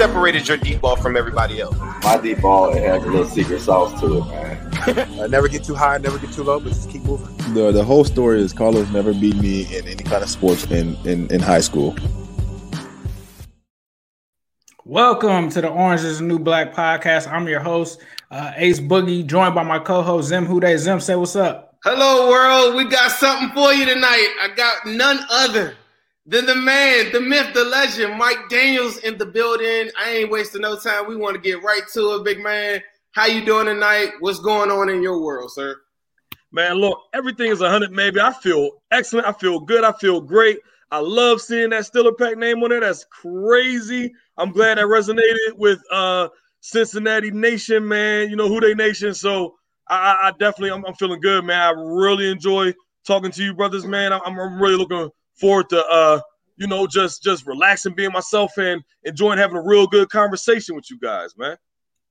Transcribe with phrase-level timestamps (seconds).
[0.00, 1.76] separated your deep ball from everybody else?
[2.02, 5.18] My deep ball it has a little secret sauce to it, man.
[5.20, 7.36] uh, never get too high, never get too low, but just keep moving.
[7.52, 10.96] The the whole story is Carlos never beat me in any kind of sports in
[11.04, 11.94] in, in high school.
[14.86, 17.30] Welcome to the Orange is the New Black podcast.
[17.30, 20.78] I'm your host, uh, Ace Boogie, joined by my co-host Zim Hude.
[20.78, 21.76] Zim, say what's up.
[21.84, 22.74] Hello, world.
[22.74, 24.34] We got something for you tonight.
[24.40, 25.76] I got none other
[26.30, 29.90] than the man, the myth, the legend, Mike Daniels in the building.
[29.98, 31.08] I ain't wasting no time.
[31.08, 32.80] We want to get right to it, big man.
[33.10, 34.10] How you doing tonight?
[34.20, 35.74] What's going on in your world, sir?
[36.52, 38.20] Man, look, everything is 100, maybe.
[38.20, 39.26] I feel excellent.
[39.26, 39.82] I feel good.
[39.82, 40.60] I feel great.
[40.92, 42.80] I love seeing that Stiller Pack name on there.
[42.80, 44.12] That's crazy.
[44.36, 46.28] I'm glad that resonated with uh
[46.60, 48.30] Cincinnati Nation, man.
[48.30, 49.14] You know who they nation.
[49.14, 49.56] So
[49.88, 51.60] I, I definitely I'm, I'm, feeling good, man.
[51.60, 52.72] I really enjoy
[53.04, 54.12] talking to you, brothers, man.
[54.12, 56.20] I'm, I'm really looking forward to uh
[56.56, 60.90] you know just just relaxing, being myself, and enjoying having a real good conversation with
[60.90, 61.56] you guys, man.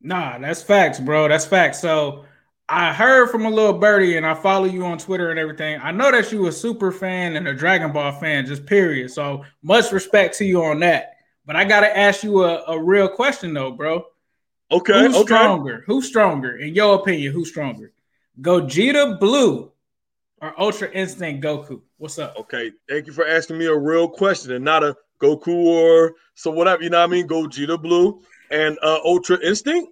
[0.01, 1.27] Nah, that's facts, bro.
[1.27, 1.79] That's facts.
[1.79, 2.25] So
[2.67, 5.79] I heard from a little birdie, and I follow you on Twitter and everything.
[5.81, 9.11] I know that you a super fan and a Dragon Ball fan, just period.
[9.11, 11.15] So much respect to you on that.
[11.45, 14.05] But I gotta ask you a, a real question though, bro.
[14.71, 14.99] Okay.
[14.99, 15.25] Who's okay.
[15.25, 15.83] stronger?
[15.87, 16.57] Who's stronger?
[16.57, 17.91] In your opinion, who's stronger?
[18.39, 19.71] Gogeta Blue
[20.41, 21.81] or Ultra Instinct Goku?
[21.99, 22.33] What's up?
[22.39, 22.71] Okay.
[22.87, 26.81] Thank you for asking me a real question and not a Goku or so whatever.
[26.81, 27.27] You know what I mean?
[27.27, 29.91] Gogeta Blue and uh, Ultra Instinct.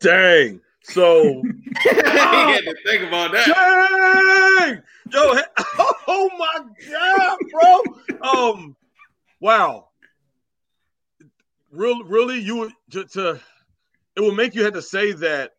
[0.00, 0.60] Dang.
[0.82, 1.44] So
[1.86, 3.46] I had to think about that.
[3.46, 4.82] Dang!
[5.12, 5.38] Yo,
[6.08, 8.28] oh my god, bro.
[8.32, 8.76] Um,
[9.38, 9.90] wow.
[11.70, 13.40] Real, really, you would to, to
[14.16, 15.52] it would make you have to say that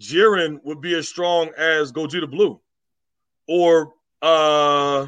[0.00, 2.60] Jiren would be as strong as Gogeta Blue,
[3.48, 5.06] or uh,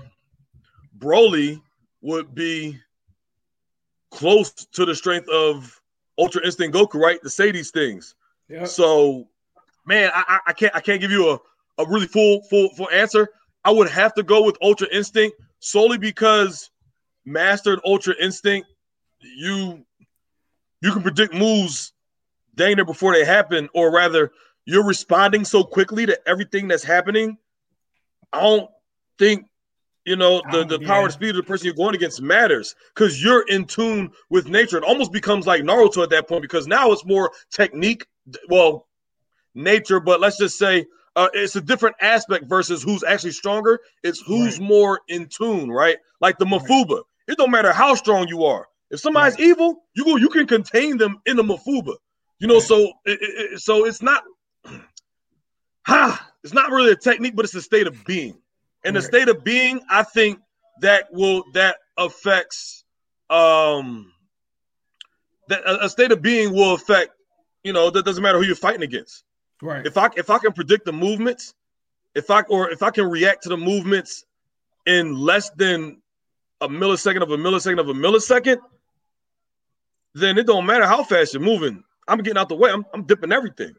[0.99, 1.61] Broly
[2.01, 2.79] would be
[4.11, 5.81] close to the strength of
[6.19, 7.23] Ultra Instinct Goku, right?
[7.23, 8.15] To say these things.
[8.49, 8.65] Yeah.
[8.65, 9.29] So,
[9.87, 13.29] man, I, I can't I can't give you a, a really full full full answer.
[13.65, 16.71] I would have to go with Ultra Instinct solely because
[17.25, 18.69] mastered Ultra Instinct,
[19.21, 19.85] you
[20.81, 21.93] you can predict moves
[22.55, 24.33] dang near before they happen, or rather,
[24.69, 27.39] you're responding so quickly to everything that's happening.
[28.33, 28.71] I don't
[29.19, 29.47] think
[30.05, 33.23] you know the, the power and speed of the person you're going against matters because
[33.23, 34.77] you're in tune with nature.
[34.77, 38.07] It almost becomes like Naruto at that point because now it's more technique
[38.51, 38.87] well,
[39.55, 40.85] nature, but let's just say
[41.17, 43.81] uh, it's a different aspect versus who's actually stronger.
[44.03, 44.69] It's who's right.
[44.69, 45.97] more in tune, right?
[46.21, 46.89] Like the Mafuba.
[46.91, 47.03] Right.
[47.29, 48.67] It don't matter how strong you are.
[48.91, 49.49] If somebody's right.
[49.49, 51.95] evil, you go, you can contain them in the Mafuba.
[52.39, 54.23] You know, so it, it, so it's not,
[55.89, 58.39] ha, it's not really a technique, but it's a state of being.
[58.85, 60.39] And the state of being, I think
[60.81, 62.85] that will that affects
[63.29, 64.13] um
[65.49, 67.11] that a, a state of being will affect
[67.65, 69.25] you know, that doesn't matter who you're fighting against.
[69.61, 69.85] Right.
[69.85, 71.55] If I if I can predict the movements,
[72.15, 74.25] if I or if I can react to the movements
[74.87, 76.01] in less than
[76.61, 78.59] a millisecond of a millisecond of a millisecond,
[80.15, 81.83] then it don't matter how fast you're moving.
[82.07, 82.71] I'm getting out the way.
[82.71, 83.75] I'm, I'm dipping everything.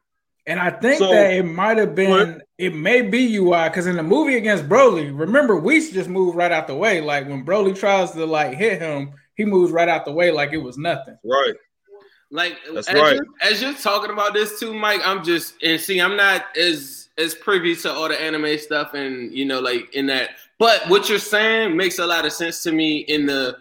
[0.49, 3.95] And I think so, that it might have been, it may be UI because in
[3.95, 7.01] the movie against Broly, remember Whis just moved right out the way.
[7.01, 10.51] Like when Broly tries to like hit him, he moves right out the way like
[10.51, 11.17] it was nothing.
[11.23, 11.53] Right.
[12.31, 13.15] Like That's as, right.
[13.15, 17.09] you're, as you're talking about this too, Mike, I'm just and see, I'm not as
[17.19, 20.31] as privy to all the anime stuff and you know, like in that.
[20.57, 23.57] But what you're saying makes a lot of sense to me in the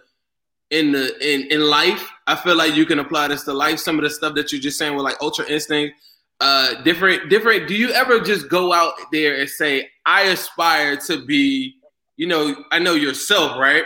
[0.70, 2.10] in the in in life.
[2.26, 3.78] I feel like you can apply this to life.
[3.78, 5.94] Some of the stuff that you're just saying with like Ultra Instinct,
[6.40, 7.68] uh, different different.
[7.68, 11.74] Do you ever just go out there and say, I aspire to be,
[12.16, 13.84] you know, I know yourself, right?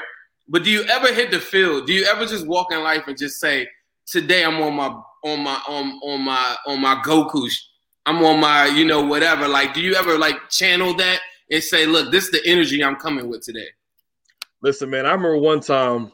[0.48, 1.86] But do you ever hit the field?
[1.86, 3.68] Do you ever just walk in life and just say?
[4.06, 4.88] today I'm on my
[5.24, 7.48] on my on on my on my Goku.
[8.04, 9.48] I'm on my you know whatever.
[9.48, 11.20] Like, do you ever like channel that
[11.50, 13.68] and say, look, this is the energy I'm coming with today?
[14.60, 16.12] Listen, man, I remember one time,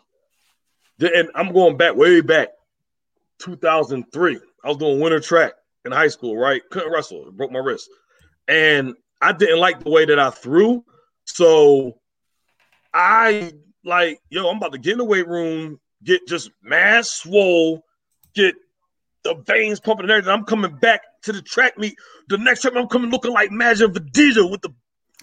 [1.01, 2.49] and I'm going back way back,
[3.41, 4.41] 2003.
[4.65, 5.53] I was doing winter track
[5.93, 6.63] in high school, right?
[6.71, 7.91] Couldn't wrestle, broke my wrist,
[8.47, 10.85] and I didn't like the way that I threw,
[11.25, 11.99] so
[12.95, 13.53] I
[13.85, 17.85] like, yo, I'm about to get in the weight room, get just mass swole,
[18.35, 18.55] get
[19.25, 20.33] the veins pumping and everything.
[20.33, 21.97] I'm coming back to the track meet.
[22.29, 24.73] The next track, I'm coming looking like Majin Vegeta with the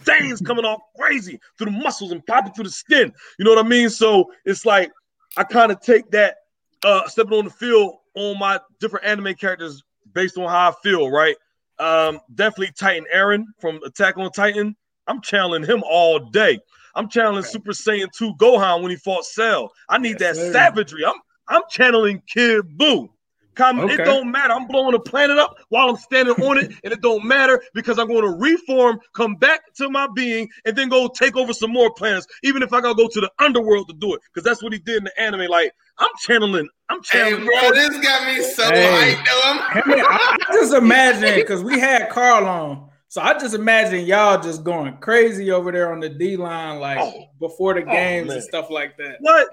[0.01, 3.11] veins coming all crazy through the muscles and popping through the skin.
[3.39, 3.89] You know what I mean?
[3.89, 4.91] So it's like
[5.37, 6.37] I kind of take that
[6.83, 9.83] uh stepping on the field on my different anime characters
[10.15, 11.35] based on how I feel, right?
[11.77, 14.75] Um, definitely Titan Eren from Attack on Titan.
[15.07, 16.57] I'm channeling him all day.
[16.95, 19.71] I'm channeling Super Saiyan 2 Gohan when he fought Cell.
[19.89, 20.51] I need Yes, that sir.
[20.53, 21.05] savagery.
[21.05, 21.15] I'm
[21.47, 23.09] I'm channeling Kid Buu.
[23.55, 23.93] Come, Okay.
[23.93, 24.53] It don't matter.
[24.53, 27.97] I'm blowing the planet up while I'm standing on it, and it don't matter because
[27.97, 31.71] I'm going to reform, come back to my being, and then go take over some
[31.71, 32.27] more planets.
[32.43, 34.79] Even if I gotta go to the underworld to do it, because that's what he
[34.79, 35.49] did in the anime.
[35.49, 36.67] Like I'm channeling.
[36.89, 37.45] I'm channeling.
[37.45, 37.73] Hey, channeling.
[37.73, 39.15] bro, this got me so Hey.
[39.15, 39.25] hyped.
[39.25, 39.41] Though.
[39.45, 43.55] I'm, I, mean, I I just imagine because we had Carl on, so I just
[43.55, 47.29] imagine y'all just going crazy over there on the D line, like Oh.
[47.39, 48.35] before the Oh, games man.
[48.35, 49.15] and stuff like that.
[49.21, 49.47] What?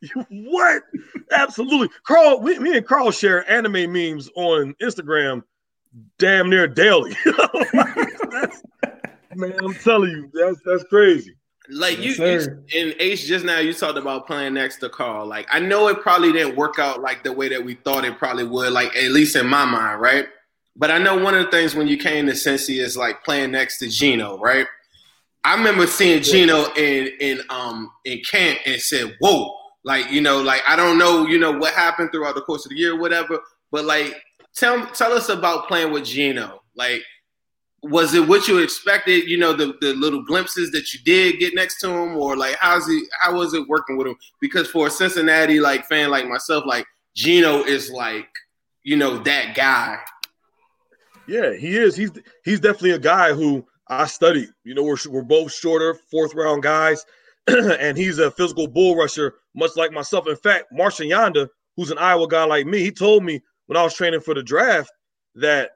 [0.30, 0.82] what?
[1.30, 1.90] Absolutely.
[2.04, 5.42] Carl, we, me and Carl share anime memes on Instagram
[6.18, 7.14] damn near daily.
[9.34, 11.36] Man, I'm telling you, that's that's crazy.
[11.68, 12.62] Like you, Yes, you sir.
[12.72, 15.26] in Ace just now, you talked about playing next to Carl.
[15.26, 18.16] Like I know it probably didn't work out like the way that we thought it
[18.16, 18.72] probably would.
[18.72, 20.26] Like at least in my mind, right?
[20.76, 23.50] But I know one of the things when you came to Cincy is like playing
[23.50, 24.66] next to Geno, right?
[25.44, 29.54] I remember seeing Geno in in um in camp and said, "Whoa!"
[29.84, 32.70] Like you know, like I don't know, you know what happened throughout the course of
[32.70, 33.40] the year, or whatever.
[33.70, 34.14] But like,
[34.54, 36.62] tell tell us about playing with Geno.
[36.76, 37.02] Like,
[37.82, 39.28] was it what you expected?
[39.28, 42.56] You know, the, the little glimpses that you did get next to him, or like
[42.60, 43.02] how's he?
[43.20, 44.16] How was it working with him?
[44.40, 46.86] Because for a Cincinnati like fan like myself, like
[47.16, 48.28] Geno is like,
[48.84, 49.98] you know, that guy.
[51.26, 51.96] Yeah, he is.
[51.96, 52.10] He's
[52.44, 54.48] he's definitely a guy who I studied.
[54.64, 57.04] You know, we're we're both shorter, fourth round guys,
[57.46, 60.26] and he's a physical bull rusher, much like myself.
[60.26, 63.82] In fact, Marshal Yanda, who's an Iowa guy like me, he told me when I
[63.82, 64.90] was training for the draft
[65.36, 65.70] that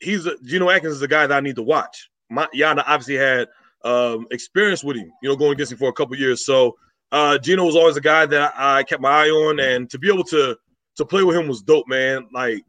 [0.00, 2.10] he's a Geno Atkins is a guy that I need to watch.
[2.30, 3.48] My, Yonda obviously had
[3.84, 6.44] um, experience with him, you know, going against him for a couple years.
[6.44, 6.76] So
[7.12, 10.12] uh, Geno was always a guy that I kept my eye on, and to be
[10.12, 10.56] able to
[10.96, 12.28] to play with him was dope, man.
[12.32, 12.64] Like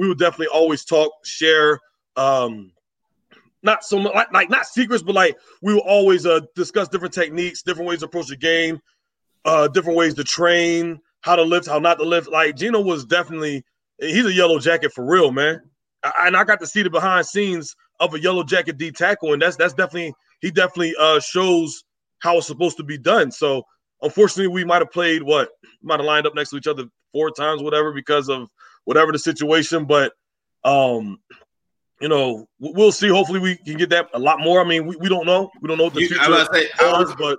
[0.00, 1.78] we would definitely always talk, share,
[2.16, 2.72] um,
[3.62, 7.12] not so much like, like not secrets, but like we will always uh discuss different
[7.12, 8.80] techniques, different ways to approach the game,
[9.44, 12.30] uh, different ways to train, how to lift, how not to lift.
[12.30, 13.62] Like Geno was definitely
[13.98, 15.60] he's a yellow jacket for real, man.
[16.02, 19.34] I- And I got to see the behind scenes of a yellow jacket D tackle,
[19.34, 21.84] and that's that's definitely he definitely uh shows
[22.20, 23.30] how it's supposed to be done.
[23.30, 23.64] So
[24.00, 25.50] unfortunately, we might have played what
[25.82, 28.48] might have lined up next to each other four times, whatever, because of
[28.90, 29.84] whatever the situation.
[29.84, 30.12] But
[30.64, 31.20] um,
[32.00, 33.08] you know, we- we'll see.
[33.08, 34.60] Hopefully, we can get that a lot more.
[34.60, 35.48] I mean, we, we don't know.
[35.62, 37.38] We don't know what the You- I future was about to say, I was- but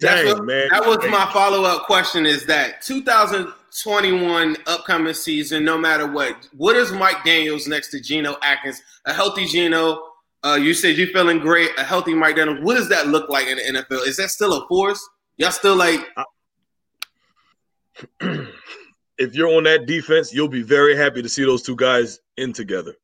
[0.00, 2.24] dang, what- man, That was my follow up question.
[2.24, 5.62] Is that 2021 upcoming season?
[5.64, 8.80] No matter what, what is Mike Daniels next to Geno Atkins?
[9.04, 10.02] A healthy Geno.
[10.44, 11.70] Uh, you said you're feeling great.
[11.78, 12.60] A healthy Mike Daniels.
[12.62, 14.06] What does that look like in the NFL?
[14.06, 15.06] Is that still a force?
[15.36, 16.00] Y'all still like?
[19.18, 22.52] if you're on that defense, you'll be very happy to see those two guys in
[22.52, 22.94] together.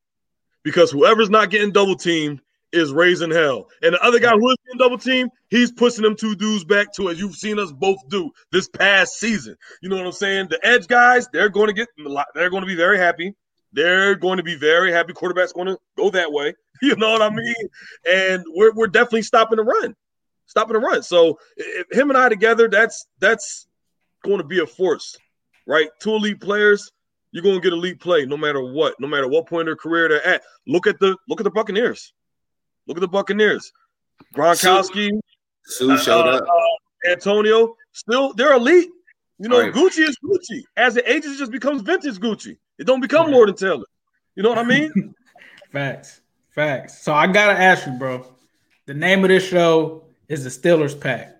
[0.62, 2.40] Because whoever's not getting double teamed
[2.72, 3.68] is raising hell.
[3.82, 6.92] And the other guy who is getting double teamed, he's pushing them two dudes back
[6.94, 9.56] to as you've seen us both do this past season.
[9.82, 10.48] You know what I'm saying?
[10.48, 11.88] The edge guys, they're going to get
[12.34, 13.34] they're going to be very happy.
[13.72, 15.12] They're going to be very happy.
[15.12, 16.54] Quarterback's going to go that way.
[16.82, 17.54] You know what I mean?
[18.12, 19.94] And we're we're definitely stopping the run.
[20.46, 21.04] Stopping the run.
[21.04, 21.38] So
[21.92, 23.68] him and I together, that's that's
[24.24, 25.16] going to be a force
[25.66, 25.88] right?
[26.00, 26.90] Two elite players,
[27.32, 29.76] you're going to get elite play no matter what, no matter what point in their
[29.76, 30.42] career they're at.
[30.66, 32.12] Look at the look at the Buccaneers.
[32.86, 33.72] Look at the Buccaneers.
[34.34, 35.10] Gronkowski,
[35.64, 36.42] Suh showed uh, up.
[36.42, 38.88] uh, Antonio, still they're elite.
[39.38, 39.72] You know, Right.
[39.72, 40.62] Gucci is Gucci.
[40.76, 42.56] As it ages, it just becomes vintage Gucci.
[42.78, 43.84] It don't become Lord and Taylor.
[44.36, 45.14] You know what I mean?
[45.72, 47.02] Facts, facts.
[47.02, 48.24] So I gotta ask you, bro.
[48.86, 51.34] The name of this show is the Steelers Pack.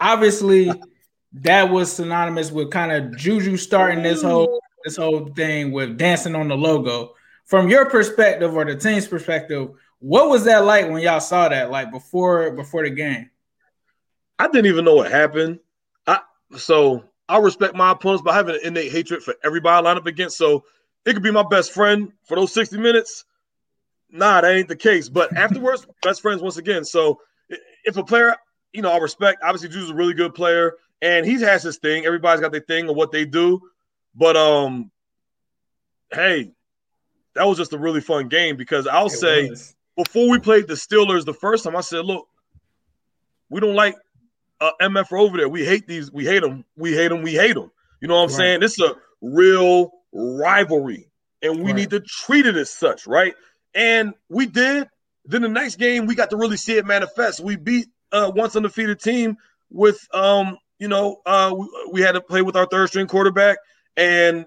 [0.00, 0.72] Obviously,
[1.32, 6.34] that was synonymous with kind of Juju starting this whole this whole thing with dancing
[6.34, 7.14] on the logo.
[7.44, 11.70] From your perspective or the team's perspective, what was that like when y'all saw that?
[11.70, 13.30] Like before before the game?
[14.38, 15.60] I didn't even know what happened.
[16.06, 16.20] I
[16.56, 19.96] so I respect my opponents, but I have an innate hatred for everybody I line
[19.96, 20.36] up against.
[20.36, 20.64] So
[21.04, 23.24] it could be my best friend for those 60 minutes.
[24.10, 25.08] Nah, that ain't the case.
[25.08, 26.84] But afterwards, best friends once again.
[26.84, 27.20] So
[27.84, 28.34] if a player,
[28.72, 32.04] you know, I respect, obviously Juju's a really good player, and he has his thing.
[32.04, 33.60] Everybody's got their thing of what they do.
[34.14, 34.90] But um,
[36.12, 36.52] hey,
[37.34, 39.74] that was just a really fun game because I'll It say was.
[39.96, 42.26] before we played the Steelers the first time, I said, look,
[43.48, 43.96] we don't like
[44.60, 45.48] uh, MF over there.
[45.48, 46.10] We hate these.
[46.12, 46.64] We hate them.
[46.76, 47.22] We hate them.
[47.22, 47.70] We hate them.
[48.00, 48.36] You know what I'm Right.
[48.36, 48.60] saying?
[48.60, 51.10] This is a real rivalry,
[51.42, 51.76] and we Right.
[51.76, 53.34] need to treat it as such, right?
[53.74, 54.88] And we did.
[55.26, 57.40] Then the next game, we got to really see it manifest.
[57.40, 59.36] We beat uh, once undefeated team
[59.70, 63.58] with, um, you know, uh, we, we had to play with our third string quarterback,
[63.96, 64.44] and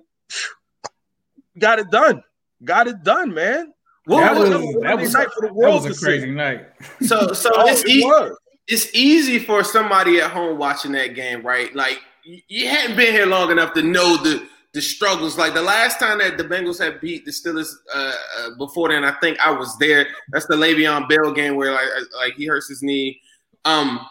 [1.60, 2.24] got it done.
[2.63, 3.74] Got it done, man.
[4.06, 5.84] What that was was- that was, night for the world.
[5.84, 6.06] that was a to see.
[6.06, 6.66] crazy night.
[7.02, 8.32] so so Oh, it's it e-
[8.68, 11.74] it's easy for somebody at home watching that game, right?
[11.75, 15.38] Like you you hadn't been here long enough to know the the struggles.
[15.38, 19.04] Like the last time that the Bengals had beat the Steelers uh, uh, before then,
[19.06, 20.08] I think I was there.
[20.32, 21.88] That's the Le'Veon Bell game where like
[22.18, 23.22] like he hurts his knee.
[23.66, 24.06] Um,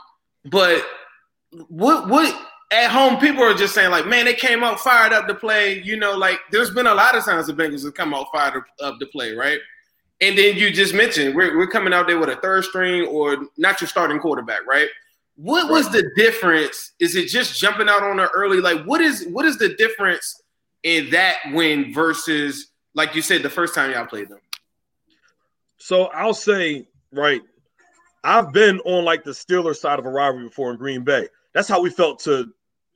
[0.46, 0.82] but
[1.68, 2.34] what what
[2.72, 5.82] at home people are just saying like, man, they came out fired up to play.
[5.82, 8.62] You know, like there's been a lot of times the Bengals have come out fired
[8.80, 9.58] up- to play, right?
[10.20, 13.48] And then you just mentioned we're, we're coming out there with a third string or
[13.58, 14.88] not your starting quarterback, right?
[15.36, 16.92] What was the difference?
[17.00, 18.60] Is it just jumping out on her early?
[18.60, 20.40] Like, what is what is the difference
[20.82, 24.40] in that win versus, like you said, the first time y'all played them?
[25.78, 27.40] So I'll say, right,
[28.22, 31.28] I've been on like the Steelers side of a rivalry before in Green Bay.
[31.54, 32.52] That's how we felt to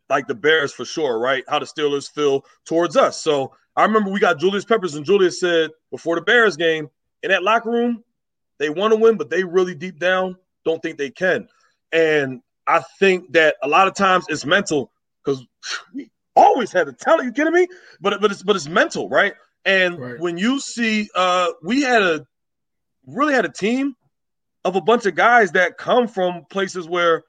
[0.09, 1.45] like the Bears for sure, right?
[1.49, 3.21] How the Steelers feel towards us.
[3.23, 6.89] So I remember we got Julius Peppers, and Julius said before the Bears game
[7.23, 8.03] in that locker room,
[8.59, 11.49] they want to win, but they really deep down don't think they can.
[11.93, 14.91] And I think that a lot of times it's mental
[15.25, 15.47] because
[15.95, 17.25] we always had the talent.
[17.25, 17.69] You kidding me?
[18.01, 19.35] But but it's but it's mental, right?
[19.65, 20.21] And Right.
[20.21, 22.27] when you see, uh, we had a
[23.07, 23.95] really had a team
[24.65, 27.25] of a bunch of guys that come from places where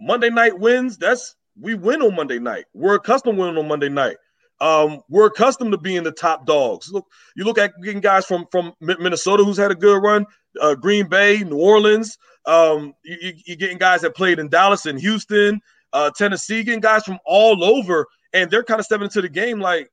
[0.00, 0.96] Monday night wins.
[0.96, 2.66] That's we win on Monday night.
[2.74, 4.16] We're accustomed to winning on Monday night.
[4.60, 6.90] Um, we're accustomed to being the top dogs.
[6.90, 10.26] Look, you look at getting guys from from Minnesota who's had a good run,
[10.60, 12.18] uh, Green Bay, New Orleans.
[12.46, 15.60] Um, you, you're getting guys that played in Dallas and Houston,
[15.92, 19.60] uh, Tennessee, getting guys from all over, and they're kind of stepping into the game
[19.60, 19.90] like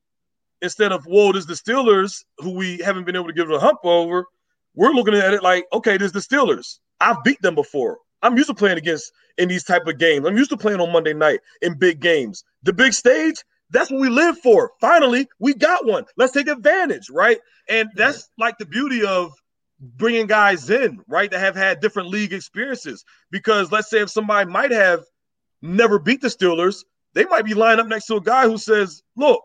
[0.61, 3.79] instead of whoa, there's the Steelers who we haven't been able to give a hump
[3.83, 4.25] over.
[4.73, 6.79] We're looking at it like okay, there's the Steelers.
[6.99, 7.99] I've beat them before.
[8.25, 10.25] I'm used to playing against in these type of games.
[10.25, 12.43] I'm used to playing on Monday night in big games.
[12.63, 14.71] The big stage, that's what we live for.
[14.81, 16.05] Finally, we got one.
[16.17, 17.39] Let's take advantage, right?
[17.69, 19.33] And that's like the beauty of
[19.79, 23.05] bringing guys in, right, that have had different league experiences.
[23.31, 25.03] Because let's say if somebody might have
[25.61, 29.03] never beat the Steelers, they might be lined up next to a guy who says,
[29.15, 29.41] "Look,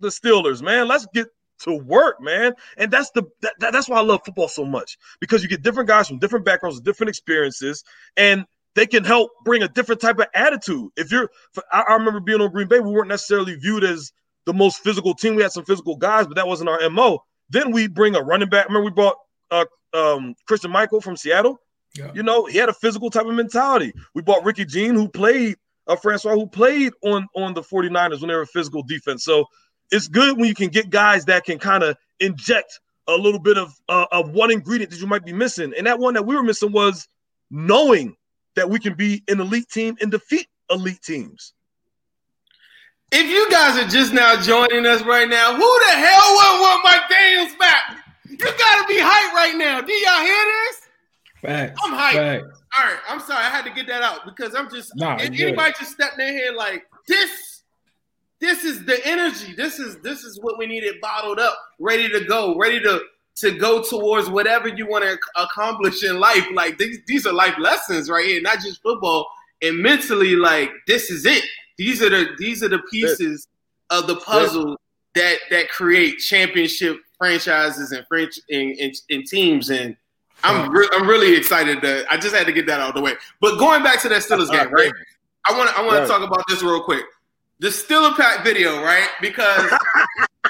[0.00, 1.28] the Steelers, man, let's get
[1.64, 4.98] to work, man." And that's the that, that- that's why I love football so much
[5.20, 7.84] because you get different guys from different backgrounds, different experiences,
[8.16, 8.44] and
[8.74, 10.90] they can help bring a different type of attitude.
[10.96, 11.30] If you're,
[11.72, 14.12] I, I remember being on Green Bay, we weren't necessarily viewed as
[14.44, 15.34] the most physical team.
[15.34, 17.20] We had some physical guys, but that wasn't our mo.
[17.48, 18.66] Then we bring a running back.
[18.68, 19.16] Remember, we brought
[19.50, 21.58] uh, um, Christine Michael from Seattle.
[21.94, 22.12] Yeah.
[22.14, 23.94] You know, he had a physical type of mentality.
[24.14, 28.28] We bought Ricky Jean, who played uh, Francois, who played on on the 49ers when
[28.28, 29.24] they were a physical defense.
[29.24, 29.46] So
[29.90, 33.56] it's good when you can get guys that can kind of inject a little bit
[33.56, 35.72] of uh, of one ingredient that you might be missing.
[35.76, 37.08] And that one that we were missing was
[37.50, 38.16] knowing
[38.56, 41.52] that we can be an elite team and defeat elite teams.
[43.12, 46.84] If you guys are just now joining us right now, who the hell would want
[46.84, 47.98] Mike Daniels back?
[48.28, 49.80] You gotta be hyped right now.
[49.80, 50.80] Do y'all hear this?
[51.42, 51.80] Facts.
[51.84, 52.12] I'm hyped.
[52.42, 52.62] Facts.
[52.76, 55.30] All right, I'm sorry, I had to get that out because I'm just Nah, if
[55.30, 55.46] you good.
[55.48, 57.55] anybody just stepped in here like this,
[58.40, 59.54] this is the energy.
[59.54, 63.00] This is this is what we needed bottled up, ready to go, ready to
[63.36, 66.46] to go towards whatever you want to accomplish in life.
[66.52, 69.26] Like these, these are life lessons right here, not just football.
[69.62, 71.44] And mentally, like this is it.
[71.78, 73.48] These are the these are the pieces
[73.90, 74.76] of the puzzle
[75.14, 79.70] that that create championship franchises and French and, and, and teams.
[79.70, 79.96] And
[80.44, 81.80] I'm re- I'm really excited.
[81.80, 83.14] To, I just had to get that out of the way.
[83.40, 84.92] But going back to that Steelers game, right?
[85.46, 86.02] I want I want Right.
[86.02, 87.04] to talk about this real quick.
[87.58, 89.08] The Steeler Pack video, right?
[89.20, 89.72] Because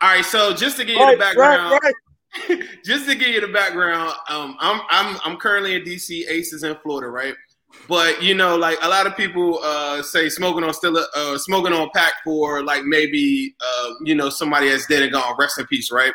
[0.00, 2.62] all right, so just to give you the background, right.
[2.84, 6.76] just to give you the background, um, I'm I'm I'm currently in DC, Aces in
[6.82, 7.34] Florida, right?
[7.88, 11.72] But you know, like a lot of people uh, say, smoking on still uh, smoking
[11.72, 15.66] on pack for like maybe uh, you know somebody that's dead and gone, rest in
[15.66, 16.12] peace, right?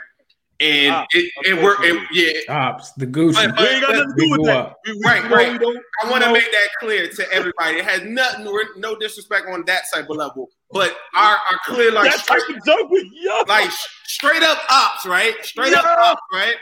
[0.61, 3.33] And Ah, it, and we're and, yeah, Ops, the Gucci.
[3.33, 4.67] But- We ain't got nothing to do with that.
[4.69, 4.73] guap.
[4.85, 5.59] We, we, Right, know, right.
[5.59, 7.77] we I want to make that clear to everybody.
[7.79, 11.91] It has nothing, we're- no disrespect on that type of level, but our, our clear
[11.91, 13.69] like that type straight, of joke with yo, like
[14.05, 15.33] straight up ops, right?
[15.43, 16.55] Straight up ops, right?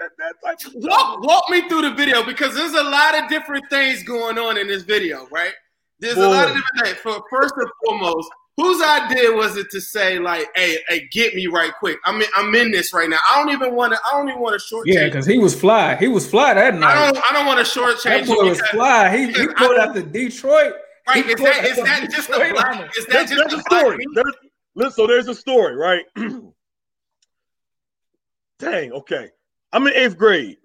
[0.00, 3.28] that, that type of walk walk me through the video because there's a lot of
[3.28, 5.52] different things going on in this video, right?
[6.00, 6.96] There's a lot of different things.
[6.98, 11.46] For first and foremost, whose idea was it to say like, "Hey, hey, get me
[11.46, 11.98] right quick"?
[12.04, 13.18] I'm in, I'm in this right now.
[13.30, 13.98] I don't even want to.
[14.06, 14.86] I don't even want to short.
[14.86, 15.96] Yeah, because he was fly.
[15.96, 16.96] He was fly that night.
[16.96, 17.14] I night.
[17.14, 17.30] don't.
[17.30, 19.16] I don't want to shortchange That boy was fly.
[19.16, 20.74] He, he I pulled don't- out the Detroit.
[21.08, 21.26] Right?
[21.26, 22.96] Is pulled that out the just a Detroit on black?
[22.96, 24.04] Is that There's, just there's a a story.
[24.14, 24.34] There's,
[24.76, 26.04] listen, so there's a story, right?
[28.58, 29.30] Dang, okay.
[29.72, 30.58] I'm in eighth grade.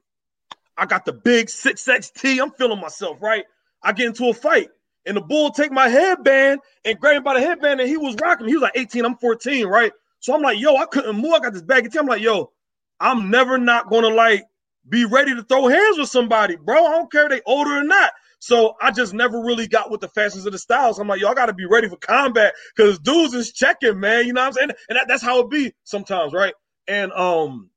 [0.77, 2.41] I got the big 6XT.
[2.41, 3.45] I'm feeling myself, right?
[3.81, 4.69] I get into a fight,
[5.07, 8.15] and the bull take my headband and grab me by the headband, and he was
[8.21, 8.51] rocking me.
[8.51, 9.91] He was like 18, I'm 14, right?
[10.19, 11.33] So I'm like, yo, I couldn't move.
[11.33, 12.51] I got this bag of baggy I'm like, yo,
[12.99, 14.45] I'm never not gonna like
[14.89, 16.85] be ready to throw hands with somebody, bro.
[16.85, 18.11] I don't care if they older or not.
[18.39, 20.99] So I just never really got with the fashions of the styles.
[20.99, 24.27] I'm like, y'all got to be ready for combat because dudes is checking, man.
[24.27, 24.69] You know what I'm saying?
[24.89, 26.53] And that, that's how it be sometimes, right?
[26.87, 27.69] And um,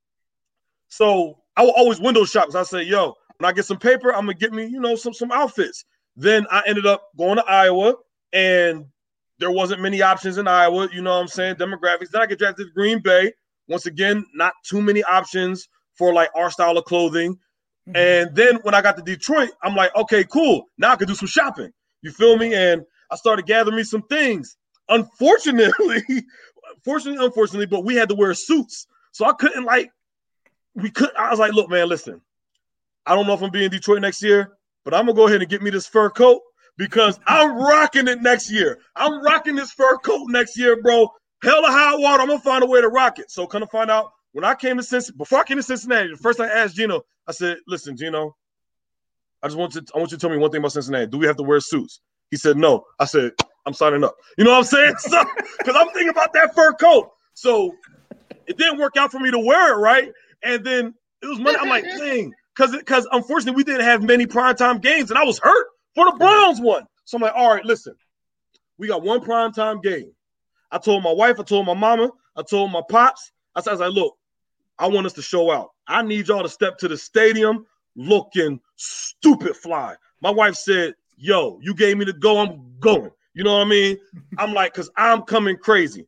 [0.88, 4.26] so I will always window shop I say, yo, when I get some paper, I'm
[4.26, 5.84] gonna get me, you know, some some outfits.
[6.16, 7.94] Then I ended up going to Iowa,
[8.32, 8.86] and
[9.38, 10.88] there wasn't many options in Iowa.
[10.92, 11.56] You know what I'm saying?
[11.56, 12.10] Demographics.
[12.10, 13.32] Then I get drafted to Green Bay.
[13.68, 17.38] Once again, not too many options for like our style of clothing.
[17.88, 17.96] Mm-hmm.
[17.96, 20.64] And then when I got to Detroit, I'm like, okay, cool.
[20.76, 21.72] Now I can do some shopping.
[22.02, 22.54] You feel me?
[22.54, 24.56] And I started gathering me some things.
[24.88, 26.02] Unfortunately,
[26.84, 28.86] fortunately, unfortunately, but we had to wear suits.
[29.12, 29.90] So I couldn't like,
[30.74, 31.14] we could.
[31.16, 32.20] I was like, look, man, listen.
[33.06, 34.52] I don't know if I'm being Detroit next year,
[34.84, 36.40] but I'm gonna go ahead and get me this fur coat
[36.76, 38.78] because I'm rocking it next year.
[38.96, 41.08] I'm rocking this fur coat next year, bro.
[41.42, 42.22] Hell of high water.
[42.22, 43.30] I'm gonna find a way to rock it.
[43.30, 46.08] So kind of find out when I came to Cincinnati, before I came to Cincinnati,
[46.10, 48.36] the first I asked Geno, I said, "Listen, Geno,
[49.42, 49.82] I just want you.
[49.94, 51.06] I want you to tell me one thing about Cincinnati.
[51.06, 53.32] Do we have to wear suits?" He said, "No." I said,
[53.66, 54.94] "I'm signing up." You know what I'm saying?
[55.00, 55.24] So,
[55.58, 57.10] because I'm thinking about that fur coat.
[57.34, 57.74] So
[58.46, 60.10] it didn't work out for me to wear it, right?
[60.42, 61.56] And then it was money.
[61.60, 65.38] I'm like, dang, because because unfortunately we didn't have many primetime games, and I was
[65.38, 66.86] hurt for the Browns one.
[67.04, 67.94] So I'm like, all right, listen,
[68.78, 70.12] we got one primetime game.
[70.70, 73.32] I told my wife, I told my mama, I told my pops.
[73.56, 74.16] I said, I was like, look,
[74.78, 75.70] I want us to show out.
[75.86, 79.96] I need y'all to step to the stadium looking stupid fly.
[80.20, 83.10] My wife said, Yo, you gave me the go, I'm going.
[83.34, 83.98] You know what I mean?
[84.38, 86.06] I'm like, because I'm coming crazy.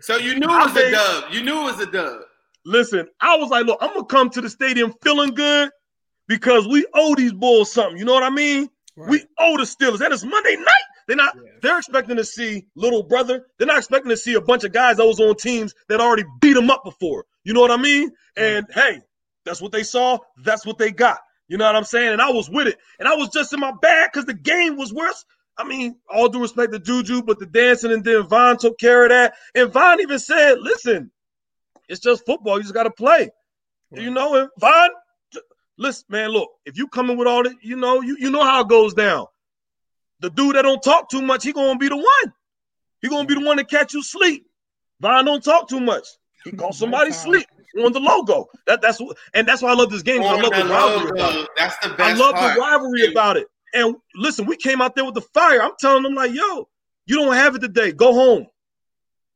[0.00, 1.32] so you knew it was a dub.
[1.32, 2.22] You knew it was a dub.
[2.64, 5.70] Listen, I was like, look, I'm gonna come to the stadium feeling good
[6.28, 7.98] because we owe these bulls something.
[7.98, 8.68] You know what I mean?
[8.96, 9.10] Right.
[9.10, 9.98] We owe the Steelers.
[9.98, 10.66] That is Monday night.
[11.08, 11.34] They're not.
[11.34, 11.50] Yeah.
[11.62, 13.46] They're expecting to see little brother.
[13.58, 16.24] They're not expecting to see a bunch of guys that was on teams that already
[16.40, 17.24] beat them up before.
[17.44, 18.10] You know what I mean?
[18.36, 19.00] And hey,
[19.44, 20.18] that's what they saw.
[20.44, 21.18] That's what they got.
[21.48, 22.12] You know what I'm saying?
[22.12, 22.78] And I was with it.
[22.98, 25.24] And I was just in my bag because the game was worse.
[25.56, 29.04] I mean, all due respect to Juju, but the dancing and then Vonn took care
[29.04, 29.34] of that.
[29.54, 31.10] And Vonn even said, listen,
[31.90, 32.56] it's just football.
[32.56, 33.30] You just got to play.
[33.90, 34.02] Right.
[34.02, 34.88] You know, and Vonn,
[35.76, 38.62] listen, man, look, if you coming with all the, you know, you, you know how
[38.62, 39.26] it goes down
[40.20, 42.32] the dude that don't talk too much, he gonna be the one.
[43.02, 44.46] He gonna be the one to catch you sleep.
[45.02, 46.06] Vonn don't talk too much.
[46.44, 47.46] He call somebody sleep
[47.82, 48.46] on the logo.
[48.66, 50.22] That that's what, and that's why I love this game.
[50.22, 51.48] I love the rivalry about it.
[51.56, 52.00] That's the best.
[52.00, 52.54] I love part.
[52.54, 53.48] the rivalry about it.
[53.72, 55.62] And listen, we came out there with the fire.
[55.62, 56.68] I'm telling them like, yo,
[57.06, 57.92] you don't have it today.
[57.92, 58.46] Go home.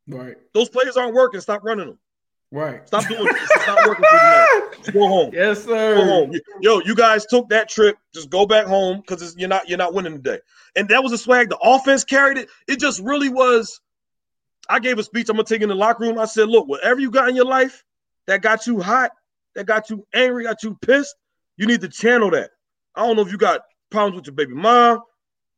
[0.06, 0.36] Right.
[0.52, 1.40] Those players aren't working.
[1.40, 1.98] Stop running them.
[2.54, 2.86] Right.
[2.86, 3.50] Stop doing this.
[3.50, 4.92] It's not working for you.
[4.92, 5.30] Go home.
[5.34, 5.96] Yes, sir.
[5.96, 6.32] Go home.
[6.60, 7.96] Yo, you guys took that trip.
[8.14, 10.38] Just go back home because you're not you're not winning today.
[10.76, 11.48] And that was a swag.
[11.48, 12.48] The offense carried it.
[12.68, 13.80] It just really was.
[14.68, 15.28] I gave a speech.
[15.28, 16.16] I'm gonna take in the locker room.
[16.16, 17.82] I said, look, whatever you got in your life
[18.28, 19.10] that got you hot,
[19.56, 21.16] that got you angry, got you pissed,
[21.56, 22.50] you need to channel that.
[22.94, 25.00] I don't know if you got problems with your baby mom,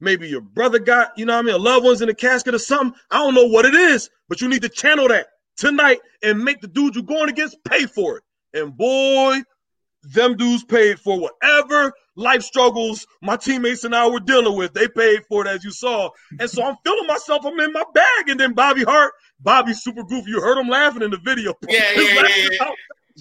[0.00, 2.54] maybe your brother got, you know what I mean, a loved one's in the casket
[2.54, 2.98] or something.
[3.10, 5.26] I don't know what it is, but you need to channel that
[5.56, 8.22] tonight and make the dudes you're going against pay for it.
[8.54, 9.40] And boy,
[10.02, 14.72] them dudes paid for whatever life struggles my teammates and I were dealing with.
[14.72, 16.10] They paid for it, as you saw.
[16.38, 17.44] And so I'm feeling myself.
[17.44, 18.28] I'm in my bag.
[18.28, 20.30] And then Bobby Hart, Bobby's super goofy.
[20.30, 21.54] You heard him laughing in the video.
[21.68, 22.70] Yeah, yeah, yeah, yeah.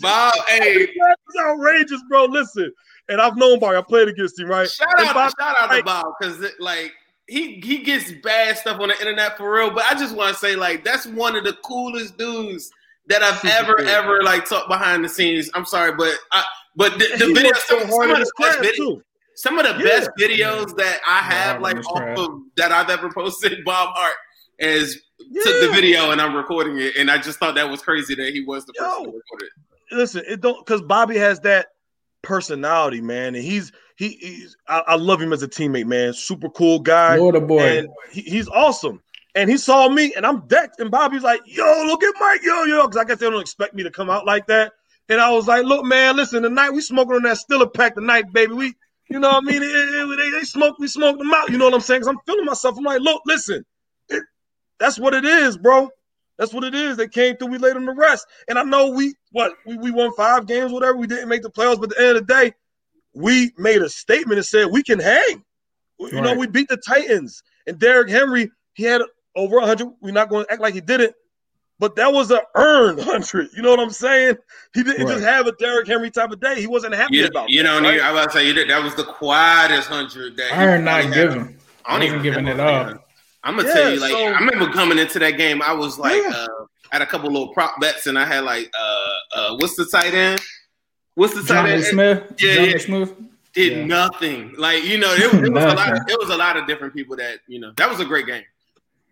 [0.01, 0.87] Bob, hey.
[0.87, 2.25] It's outrageous, bro.
[2.25, 2.71] Listen.
[3.07, 3.77] And I've known Bobby.
[3.77, 4.69] I played against him, right?
[4.69, 6.93] Shout out, Bobby, shout out to Bob because, like,
[7.27, 9.71] he he gets bad stuff on the internet for real.
[9.71, 12.71] But I just want to say, like, that's one of the coolest dudes
[13.07, 15.49] that I've ever ever like talked behind the scenes.
[15.53, 16.43] I'm sorry, but I
[16.75, 19.01] but the, the video some, some, of the best videos,
[19.35, 19.89] some of the yeah.
[19.89, 23.63] best videos that I have like off of that I've ever posted.
[23.63, 24.15] Bob Hart
[24.59, 25.43] is yeah.
[25.43, 28.33] took the video and I'm recording it, and I just thought that was crazy that
[28.33, 29.95] he was the Yo, person to record it.
[29.95, 31.67] Listen, it don't because Bobby has that
[32.21, 36.13] personality, man, and he's he, he's I, I, love him as a teammate, man.
[36.13, 37.15] Super cool guy.
[37.15, 37.59] Lord of boy.
[37.61, 39.01] And he, he's awesome.
[39.35, 40.79] And he saw me, and I'm decked.
[40.79, 43.73] And Bobby's like, "Yo, look at Mike, yo, yo," because I guess they don't expect
[43.73, 44.73] me to come out like that.
[45.09, 48.31] And I was like, "Look, man, listen, tonight we smoking on that Stiller pack tonight,
[48.31, 48.53] baby.
[48.53, 48.73] We,
[49.09, 49.61] you know what I mean?
[49.61, 51.49] It, it, they, they smoke, we smoke them out.
[51.49, 52.01] You know what I'm saying?
[52.01, 52.77] Because I'm feeling myself.
[52.77, 53.65] I'm like, look, listen,
[54.09, 54.23] it,
[54.79, 55.89] that's what it is, bro.
[56.37, 56.97] That's what it is.
[56.97, 57.49] They came through.
[57.49, 58.25] We laid them to rest.
[58.49, 60.97] And I know we what we, we won five games, whatever.
[60.97, 62.53] We didn't make the playoffs, but at the end of the day,
[63.15, 65.43] we made a statement and said we can hang.
[65.99, 66.23] You right.
[66.23, 68.51] know, we beat the Titans and Derrick Henry.
[68.73, 69.01] He had
[69.35, 69.87] over 100.
[70.01, 71.15] We're not going to act like he didn't,
[71.79, 73.49] but that was an earned 100.
[73.55, 74.35] You know what I'm saying?
[74.73, 75.13] He didn't right.
[75.13, 76.59] just have a Derrick Henry type of day.
[76.59, 78.01] He wasn't happy you, about You that, know, right?
[78.01, 81.57] I was about to say that was the quietest 100 that I not given.
[81.85, 83.01] I don't even giving it up.
[83.43, 85.61] I'm gonna yeah, tell you, like, so, I remember coming into that game.
[85.61, 86.31] I was like, yeah.
[86.33, 86.47] uh,
[86.91, 90.15] had a couple little prop bets, and I had like uh uh what's the tight
[90.15, 90.41] end?
[91.15, 91.83] What's the tight Jonnu end?
[91.85, 92.33] Smith.
[92.39, 92.77] Yeah, Jonnu yeah.
[92.77, 93.13] Smith.
[93.53, 93.85] Did Yeah.
[93.85, 94.53] nothing.
[94.57, 95.91] Like you know, it, it was a lot.
[95.93, 97.71] Of, it was a lot of different people that you know.
[97.77, 98.43] That was a great game.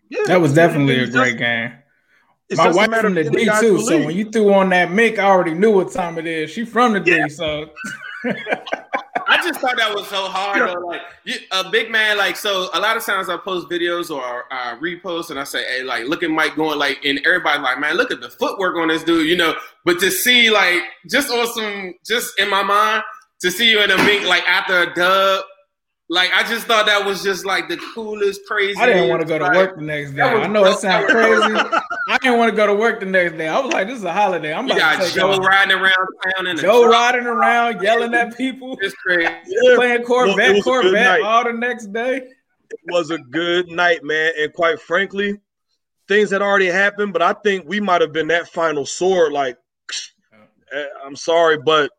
[0.10, 1.72] Yeah, That was definitely a great just- game.
[2.50, 4.70] it's My just wife matter from the D guys too, so when you threw on
[4.70, 6.52] that mink, I already knew what time it is.
[6.52, 7.24] She from the Yeah.
[7.24, 7.70] D, so
[9.28, 10.58] I just thought that was so hard.
[10.58, 10.74] Yeah.
[10.74, 10.88] Though.
[10.88, 12.70] Like you, a big man, like so.
[12.74, 16.08] A lot of times I post videos or I repost, and I say, "Hey, like,
[16.08, 19.04] look at Mike going like," and everybody like, "Man, look at the footwork on this
[19.04, 19.56] dude," you know.
[19.86, 23.04] But to see like just on some, just in my mind,
[23.42, 25.44] to see you in a mink like after a dub,
[26.10, 28.80] like I just thought that was just like the coolest, crazy.
[28.80, 30.22] I didn't want to go to like, work the next day.
[30.22, 31.42] I know it sounds crazy.
[32.10, 33.48] I didn't want to go to work the next day.
[33.48, 34.54] I was like, "This is a holiday.
[34.54, 36.92] I'm You about to got take Joe off." riding around town in Joe truck.
[36.94, 39.32] riding around, yelling at people, It's crazy.
[39.48, 42.18] Yeah, playing Look, Corvette, it was Corvette all the next day.
[42.70, 44.34] it was a good night, man.
[44.38, 45.40] And quite frankly,
[46.10, 49.32] things had already happened, but I think we might have been that final sword.
[49.32, 49.58] Like,
[50.74, 51.92] eh, I'm sorry, but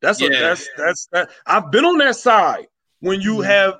[0.00, 1.28] that's a, that's that's that.
[1.46, 2.66] I've been on that side
[3.00, 3.46] when you Mhm.
[3.46, 3.78] have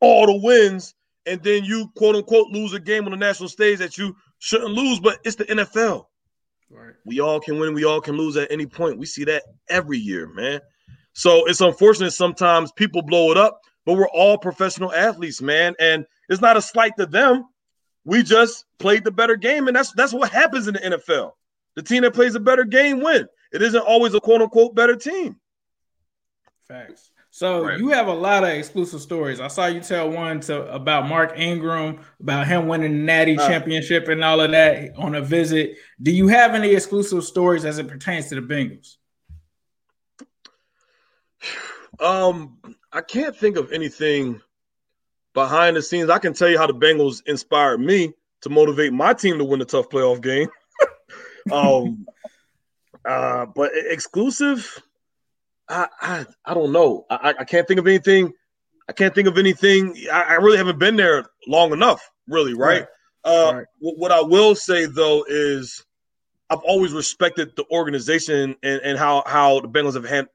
[0.00, 0.94] all the wins
[1.26, 4.72] and then you quote unquote lose a game on the national stage that you shouldn't
[4.72, 5.00] lose.
[5.00, 6.08] But it's the NFL.
[6.70, 6.94] Right.
[7.04, 8.98] We all can win, we all can lose at any point.
[8.98, 10.60] We see that every year, man.
[11.12, 15.74] So it's unfortunate sometimes people blow it up, but we're all professional athletes, man.
[15.80, 17.46] And it's not a slight to them.
[18.04, 21.32] We just played the better game, and that's that's what happens in the NFL.
[21.74, 23.26] The team that plays a better game win.
[23.52, 25.38] It isn't always a quote unquote better team.
[26.66, 27.09] Facts.
[27.32, 27.78] So Right.
[27.78, 29.38] you have a lot of exclusive stories.
[29.40, 33.46] I saw you tell one to about Mark Ingram, about him winning the Natty Uh.
[33.48, 35.76] Championship and all of that on a visit.
[36.02, 38.96] Do you have any exclusive stories as it pertains to the Bengals?
[41.98, 42.56] Um,
[42.92, 44.40] I can't think of anything
[45.34, 46.08] behind the scenes.
[46.08, 49.60] I can tell you how the Bengals inspired me to motivate my team to win
[49.60, 50.48] a tough playoff game.
[51.52, 52.06] um,
[53.04, 54.82] uh, but exclusive,
[55.70, 57.06] I, I I don't know.
[57.08, 58.32] I, I can't think of anything.
[58.88, 59.96] I can't think of anything.
[60.12, 62.82] I, I really haven't been there long enough, really, right?
[63.24, 63.66] Uh, Right.
[63.78, 65.84] What, what I will say though is,
[66.50, 70.26] I've always respected the organization and, and how how the Bengals have hand,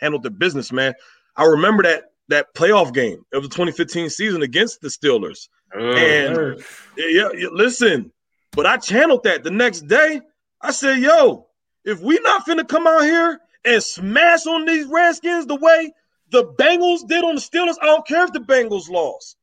[0.00, 0.94] handled their business, man.
[1.36, 5.48] I remember that that playoff game of the 2015 season against the Steelers.
[5.74, 6.62] And
[6.96, 8.12] yeah, yeah, listen,
[8.52, 10.20] but I channeled that the next day.
[10.60, 11.48] I said, yo,
[11.84, 15.92] if we not finna come out here and smash on these Redskins the way
[16.30, 19.36] the Bengals did on the Steelers, I don't care if the Bengals lost.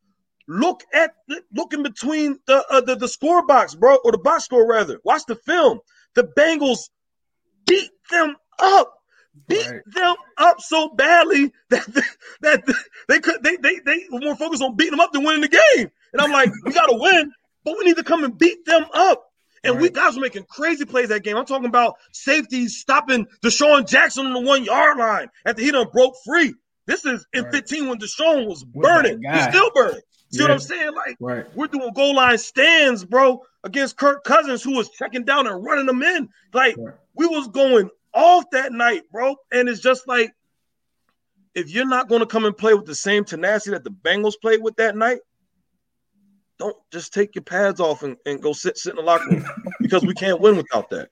[0.47, 1.13] Look at
[1.55, 4.99] look in between the uh, the, the score box, bro, or the box score rather.
[5.03, 5.79] Watch the film.
[6.15, 6.89] The Bengals
[7.67, 8.91] beat them up,
[9.47, 9.81] beat Right.
[9.93, 11.85] them up so badly that
[12.41, 12.63] that
[13.07, 15.47] they could they they they were more focused on beating them up than winning the
[15.75, 15.91] game.
[16.13, 17.31] And I'm like, we gotta win,
[17.63, 19.28] but we need to come and beat them up.
[19.63, 21.35] And we guys were making crazy plays that game.
[21.37, 25.87] I'm talking about safeties stopping DeSean Jackson on the one yard line after he done
[25.91, 26.53] broke free.
[26.85, 27.53] This is in Right.
[27.53, 29.21] 15 when DeSean was burning.
[29.21, 30.01] He's still burning.
[30.31, 30.93] See what I'm saying?
[30.93, 31.45] Like Right.
[31.55, 35.85] we're doing goal line stands, bro, against Kirk Cousins, who was checking down and running
[35.87, 36.29] them in.
[36.53, 36.95] Like Right.
[37.15, 39.35] we was going off that night, bro.
[39.51, 40.31] And it's just like
[41.55, 44.39] if you're not going to come and play with the same tenacity that the Bengals
[44.39, 45.19] played with that night,
[46.59, 49.45] don't just take your pads off and, and go sit sit in the locker room
[49.79, 51.09] because we can't win without that.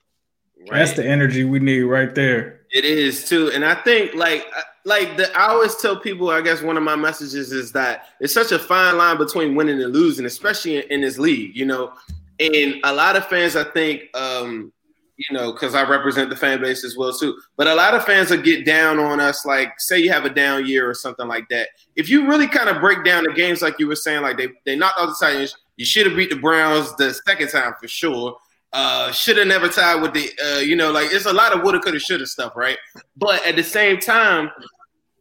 [0.70, 2.60] That's the energy we need right there.
[2.70, 4.46] It is too, and I think like
[4.84, 6.30] like the I always tell people.
[6.30, 9.82] I guess one of my messages is that it's such a fine line between winning
[9.82, 11.56] and losing, especially in, in this league.
[11.56, 11.92] You know,
[12.38, 14.72] and a lot of fans, I think, um,
[15.18, 17.36] you know, because I represent the fan base as well too.
[17.56, 20.30] But a lot of fans will get down on us, like say you have a
[20.30, 21.68] down year or something like that.
[21.96, 24.48] If you really kind of break down the games, like you were saying, like they
[24.64, 27.88] they knocked out the Titans, you should have beat the Browns the second time for
[27.88, 28.36] sure.
[28.72, 31.62] Uh, should have never tied with the, uh, you know, like it's a lot of
[31.62, 32.76] woulda, coulda, shoulda stuff, right?
[33.16, 34.50] But at the same time,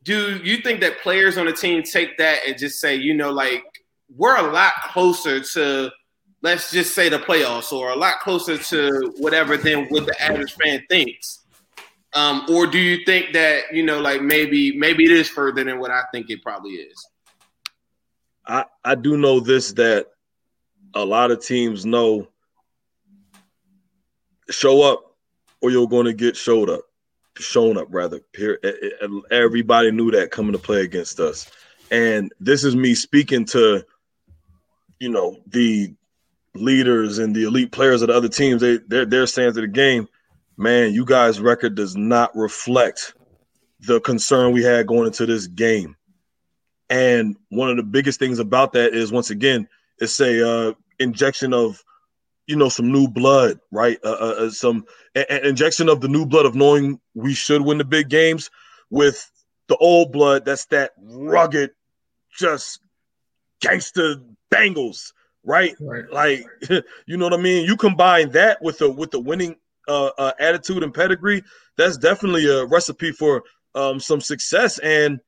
[0.04, 3.32] do you think that players on the team take that and just say, you know,
[3.32, 3.64] like
[4.14, 5.92] we're a lot closer to,
[6.42, 10.54] let's just say the playoffs, or a lot closer to whatever than what the average
[10.54, 11.40] fan thinks?
[12.14, 15.80] Um, or do you think that you know, like maybe maybe it is further than
[15.80, 17.08] what I think it probably is?
[18.46, 20.08] I I do know this that
[20.94, 22.28] a lot of teams know
[24.50, 25.16] show up
[25.62, 26.82] or you're going to get showed up,
[27.38, 28.22] shown up rather.
[29.30, 31.50] Everybody knew that coming to play against us,
[31.92, 33.86] and this is me speaking to,
[35.00, 35.94] you know, the
[36.62, 38.62] leaders and the elite players of the other teams.
[38.62, 40.08] They they're saying to the game,
[40.58, 43.14] man, you guys' record does not reflect
[43.82, 45.96] the concern we had going into this game.
[46.90, 49.68] And one of the biggest things about that is once again,
[50.00, 51.84] it's a uh, injection of
[52.48, 54.00] you know, some new blood, right?
[54.04, 57.62] Uh, uh, uh some a- a- injection of the new blood of knowing we should
[57.62, 58.50] win the big games
[58.90, 59.30] with
[59.68, 60.46] the old blood.
[60.46, 61.72] That's that rugged,
[62.38, 62.80] just
[63.60, 64.16] gangster
[64.50, 65.12] Bengals,
[65.48, 65.76] right?
[65.80, 66.04] Right.
[66.12, 66.46] Like,
[67.08, 67.66] you know what I mean?
[67.66, 69.56] You combine that with the with the winning
[69.88, 71.44] uh, uh, attitude and pedigree.
[71.78, 74.78] That's definitely a recipe for um, some success.
[74.80, 75.20] And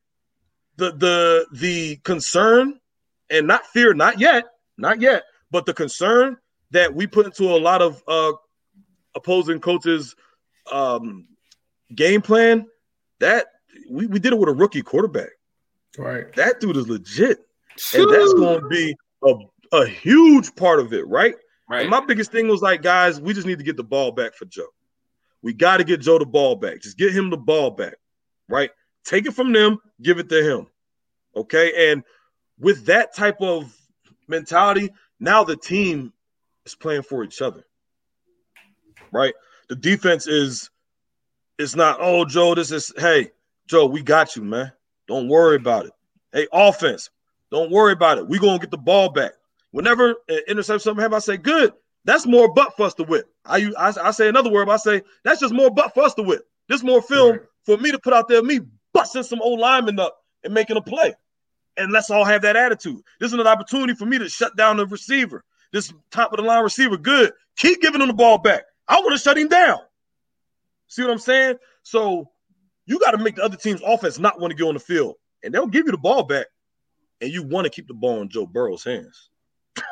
[0.76, 2.78] the the the concern
[3.30, 4.44] and not fear, not yet,
[4.76, 6.36] not yet, but the concern
[6.70, 8.32] that we put into a lot of uh,
[9.16, 10.14] opposing coaches'
[10.70, 11.26] um,
[11.94, 12.66] game plan.
[13.20, 13.46] That
[13.90, 15.30] we, we did it with a rookie quarterback.
[15.98, 16.32] Right.
[16.34, 17.38] That dude is legit,
[17.94, 19.34] and that's going to be a
[19.72, 21.34] a huge part of it, right?
[21.68, 21.82] right.
[21.82, 24.34] And my biggest thing was like, guys, we just need to get the ball back
[24.34, 24.68] for Joe.
[25.42, 26.80] We got to get Joe the ball back.
[26.80, 27.94] Just get him the ball back,
[28.48, 28.70] right?
[29.04, 30.66] Take it from them, give it to him.
[31.34, 31.90] Okay.
[31.90, 32.02] And
[32.58, 33.74] with that type of
[34.28, 36.12] mentality, now the team
[36.66, 37.64] is playing for each other.
[39.12, 39.34] Right?
[39.68, 40.70] The defense is
[41.58, 43.30] it's not, oh Joe, this is hey,
[43.66, 44.72] Joe, we got you, man.
[45.06, 45.92] Don't worry about it.
[46.32, 47.10] Hey, offense,
[47.50, 48.26] don't worry about it.
[48.26, 49.32] We're gonna get the ball back.
[49.72, 51.72] Whenever an interception something happen, I say, good.
[52.04, 53.26] That's more butt for us to whip.
[53.44, 56.22] I, I I say another word, I say that's just more butt for us to
[56.22, 56.42] whip.
[56.68, 57.40] This more film Right.
[57.66, 58.60] for me to put out there, me
[58.94, 61.14] busting some old linemen up and making a play.
[61.76, 63.00] And let's all have that attitude.
[63.20, 65.44] This is an opportunity for me to shut down the receiver.
[65.72, 67.32] This top of the line receiver, good.
[67.56, 68.64] Keep giving him the ball back.
[68.88, 69.78] I want to shut him down.
[70.88, 71.56] See what I'm saying?
[71.84, 72.30] So
[72.86, 75.14] you got to make the other team's offense not want to get on the field,
[75.44, 76.46] and they'll give you the ball back,
[77.20, 79.29] and you want to keep the ball in Joe Burrow's hands.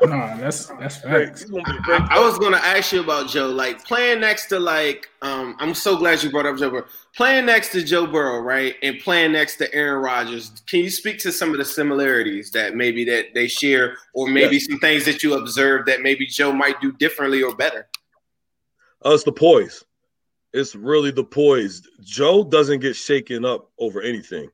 [0.03, 1.43] No, that's that's facts.
[1.43, 2.01] He's gonna be a great.
[2.03, 5.75] I, I was gonna ask you about Joe, like playing next to like um I'm
[5.75, 6.87] so glad you brought up Joe Burrow.
[7.17, 8.77] Playing next to Joe Burrow, right?
[8.83, 10.63] And playing next to Aaron Rodgers.
[10.67, 14.57] Can you speak to some of the similarities that maybe that they share, or maybe
[14.57, 14.67] Yes.
[14.67, 17.89] some things that you observed that maybe Joe might do differently or better?
[19.05, 19.85] Uh, it's the poise.
[20.53, 21.83] It's really the poise.
[22.01, 24.51] Joe doesn't get shaken up over anything.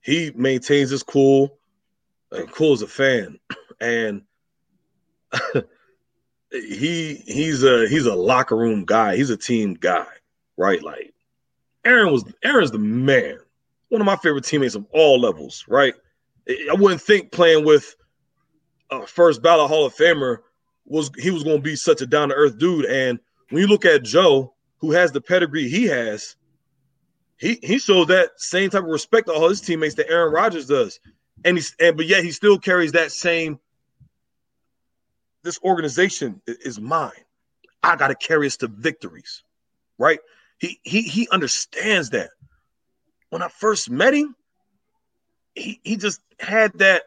[0.00, 1.58] He maintains his cool,
[2.32, 3.38] uh, cool as a fan,
[3.80, 4.22] and
[6.50, 9.16] he he's a he's a locker room guy.
[9.16, 10.06] He's a team guy,
[10.56, 10.82] right?
[10.82, 11.14] Like
[11.84, 13.38] Aaron was Aaron's the man.
[13.88, 15.94] One of my favorite teammates of all levels, right?
[16.48, 17.94] I wouldn't think playing with
[18.90, 20.38] a first ballot Hall of Famer
[20.84, 22.86] was he was going to be such a down to earth dude.
[22.86, 23.18] And
[23.50, 26.36] when you look at Joe, who has the pedigree he has,
[27.36, 30.66] he he shows that same type of respect to all his teammates that Aaron Rodgers
[30.66, 31.00] does.
[31.44, 33.58] And he's and but yet he still carries that same
[35.42, 37.10] this organization is mine.
[37.82, 39.42] I got to carry us to victories.
[39.98, 40.20] Right?
[40.58, 42.30] He he he understands that.
[43.30, 44.34] When I first met him,
[45.54, 47.02] he he just had that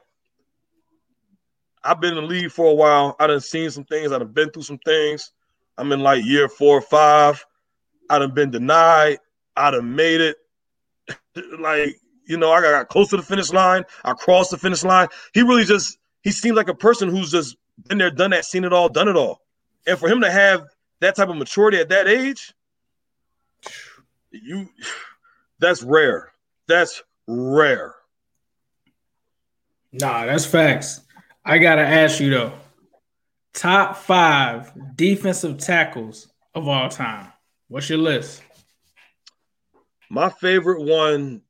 [1.86, 3.16] I've been in the league for a while.
[3.20, 4.12] I done seen some things.
[4.12, 5.32] I done been through some things.
[5.78, 7.46] I'm in like year four or five.
[8.10, 9.20] I done been denied.
[9.56, 10.38] I done made it.
[11.60, 11.96] like,
[12.28, 13.84] you know, I got close to the finish line.
[14.04, 15.08] I crossed the finish line.
[15.34, 17.56] He really just, he seems like a person who's just
[17.88, 19.42] been there, done that, seen it all, done it all.
[19.88, 20.66] And for him to have
[21.02, 22.54] that type of maturity at that age,
[24.32, 24.70] you,
[25.60, 26.32] that's rare.
[26.68, 27.96] That's rare.
[29.92, 31.02] Nah, that's facts.
[31.44, 32.54] I gotta ask you though.
[33.54, 37.32] Top five defensive tackles of all time.
[37.68, 38.42] What's your list?
[40.10, 41.42] My favorite one,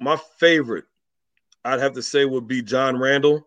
[0.00, 0.84] my favorite,
[1.64, 3.46] I'd have to say would be John Randle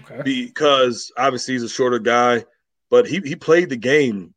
[0.00, 0.22] Okay.
[0.24, 2.44] because obviously he's a shorter guy,
[2.90, 4.34] but he he played the game,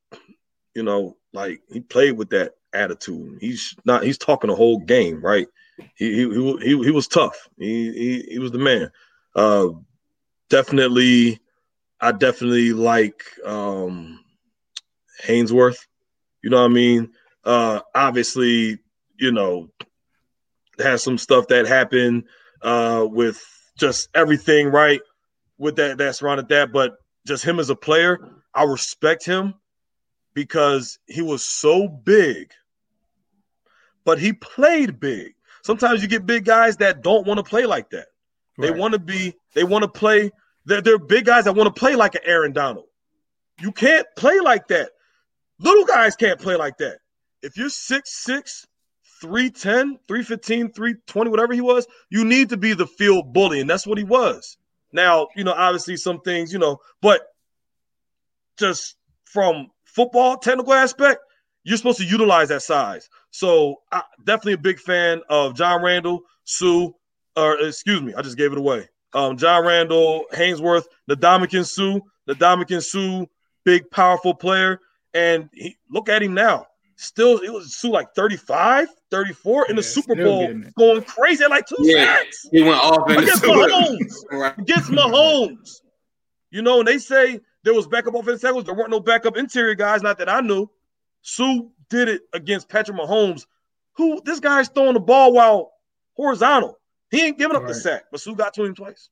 [0.73, 3.37] you know, like he played with that attitude.
[3.39, 5.47] He's not he's talking the whole game, right?
[5.95, 7.47] He he he, he, he was tough.
[7.57, 8.91] He, he he was the man.
[9.35, 9.69] Uh
[10.49, 11.39] definitely
[11.99, 14.19] I definitely like um
[15.23, 15.79] Haynesworth.
[16.43, 17.11] You know what I mean?
[17.43, 18.79] Uh obviously,
[19.17, 19.69] you know,
[20.79, 22.25] has some stuff that happened
[22.61, 23.41] uh with
[23.77, 25.01] just everything, right?
[25.57, 28.19] With that that surrounded that, but just him as a player,
[28.53, 29.53] I respect him
[30.33, 32.51] because he was so big,
[34.03, 35.33] but he played big.
[35.63, 38.07] Sometimes you get big guys that don't want to play like that.
[38.57, 40.31] They want to be, they want to play.
[40.65, 42.85] They're, they're big guys that want to play like an Aaron Donald.
[43.61, 44.91] You can't play like that.
[45.59, 46.99] Little guys can't play like that.
[47.41, 48.65] If you're 6'6,
[49.21, 53.59] 310, 315, 320, whatever he was, you need to be the field bully.
[53.59, 54.57] And that's what he was.
[54.95, 57.21] Now, you know, obviously some things, you know, but
[58.57, 61.19] just from football technical aspect,
[61.63, 63.09] you're supposed to utilize that size.
[63.31, 66.89] So I, definitely a big fan of John Randle, Suh,
[67.35, 68.87] or excuse me, I just gave it away.
[69.13, 73.25] Um, John Randle, Haynesworth, Ndamukong Suh, Ndamukong Suh,
[73.65, 74.79] big, powerful player.
[75.13, 76.67] And he, look at him now.
[76.97, 81.49] Still, it was Suh like 35, 34 in the Yeah, Super Bowl, going crazy at
[81.49, 82.05] like two Yeah.
[82.05, 84.13] sacks He went off in the against Super Mahomes.
[84.31, 84.57] Right.
[84.57, 85.81] Against Mahomes.
[86.51, 88.63] You know, and they say there was backup offensive tackles.
[88.63, 90.69] There weren't no backup interior guys, not that I knew.
[91.21, 93.45] Suh did it against Patrick Mahomes,
[93.93, 95.73] who this guy's throwing the ball while
[96.13, 96.79] horizontal.
[97.11, 99.09] He ain't giving up the sack, but Suh got to him twice.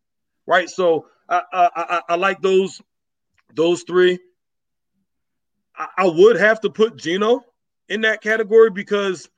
[0.48, 0.70] Right.
[0.70, 2.82] So I I, I, I like those
[3.54, 4.20] those three.
[5.76, 7.44] I, I would have to put Geno
[7.90, 9.30] in that category because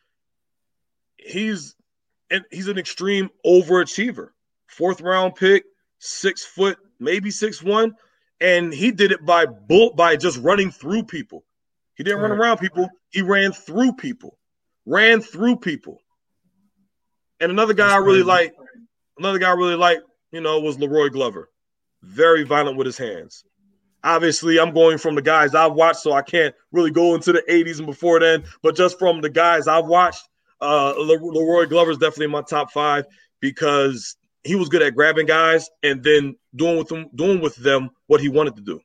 [1.17, 1.75] he's
[2.29, 4.29] and he's an extreme overachiever.
[4.67, 5.63] Fourth round pick,
[5.99, 7.95] six foot, maybe six one,
[8.41, 11.45] and he did it by bull by just running through people.
[11.95, 12.89] He didn't run around people.
[13.10, 14.38] He ran through people.
[14.86, 16.01] Ran through people.
[17.39, 18.53] And another guy That's I really like,
[19.17, 19.99] another guy I really like,
[20.31, 21.49] you know, was La'Roi Glover.
[22.03, 23.43] Very violent with his hands.
[24.05, 27.43] Obviously, I'm going from the guys I've watched, so I can't really go into the
[27.49, 28.43] 80s and before then.
[28.61, 30.29] But just from the guys I've watched,
[30.61, 33.05] uh, Le- La'Roi Glover is definitely in my top five
[33.39, 37.89] because he was good at grabbing guys and then doing with them, doing with them
[38.05, 38.79] what he wanted to do.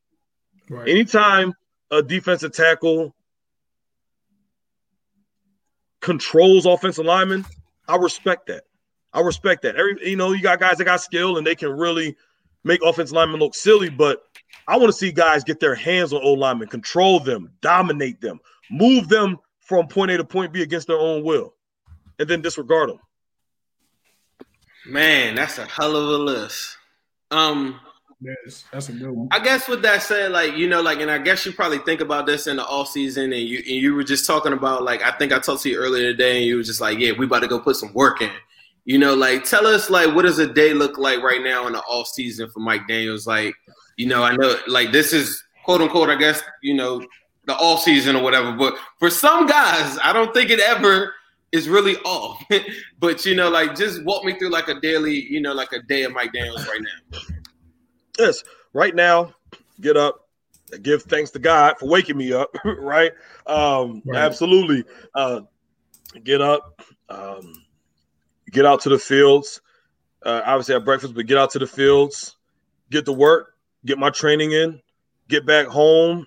[0.70, 0.88] Right.
[0.88, 1.52] Anytime
[1.90, 3.14] a defensive tackle
[6.00, 7.44] controls offensive linemen,
[7.86, 8.64] I respect that.
[9.12, 9.76] I respect that.
[9.76, 12.16] Every you know, you got guys that got skill and they can really
[12.64, 14.22] make offensive linemen look silly, but
[14.66, 18.40] I want to see guys get their hands on old linemen, control them, dominate them,
[18.70, 21.54] move them from point A to point B against their own will,
[22.18, 22.98] and then disregard them.
[24.86, 26.76] Man, that's a hell of a list.
[27.30, 27.80] Um,
[28.22, 29.28] Yes, that's a good one.
[29.30, 32.02] I guess with that said, like you know, like, and I guess you probably think
[32.02, 35.02] about this in the off season, and you and you were just talking about like
[35.02, 37.24] I think I talked to you earlier today, and you were just like, yeah, we
[37.24, 38.30] about to go put some work in.
[38.84, 41.74] You know, like tell us like what does a day look like right now in
[41.74, 43.26] the off season for Mike Daniels?
[43.26, 43.54] Like,
[43.96, 47.04] you know, I know like this is quote unquote, I guess you know,
[47.46, 51.14] the off season or whatever, but for some guys, I don't think it ever
[51.52, 52.42] is really off.
[52.98, 55.82] but you know, like just walk me through like a daily, you know, like a
[55.82, 57.18] day of Mike Daniels right now.
[58.18, 59.34] Yes, right now,
[59.80, 60.28] get up,
[60.82, 62.54] give thanks to God for waking me up.
[62.64, 63.12] right?
[63.46, 64.18] Um, Right.
[64.18, 64.84] absolutely.
[65.14, 65.42] Uh,
[66.24, 67.52] get up, um,
[68.50, 69.60] get out to the fields.
[70.22, 72.36] Uh, obviously, have breakfast, but get out to the fields,
[72.90, 73.54] get to work,
[73.86, 74.80] get my training in,
[75.28, 76.26] get back home,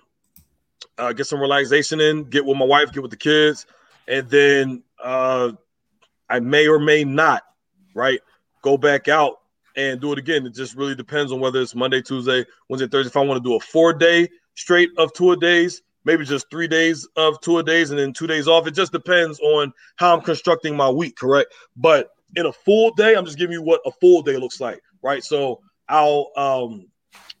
[0.98, 3.66] uh, get some relaxation in, get with my wife, get with the kids,
[4.08, 5.52] and then uh,
[6.28, 7.42] I may or may not,
[7.94, 8.20] right,
[8.62, 9.40] go back out
[9.76, 10.46] and do it again.
[10.46, 13.08] It just really depends on whether it's Monday, Tuesday, Wednesday, Thursday.
[13.08, 16.68] If I want to do a four day straight of tour days, maybe just three
[16.68, 18.66] days of tour days and then two days off.
[18.66, 21.52] It just depends on how I'm constructing my week, correct?
[21.76, 24.80] But in a full day, I'm just giving you what a full day looks like,
[25.02, 25.22] right?
[25.22, 26.86] So I'll um,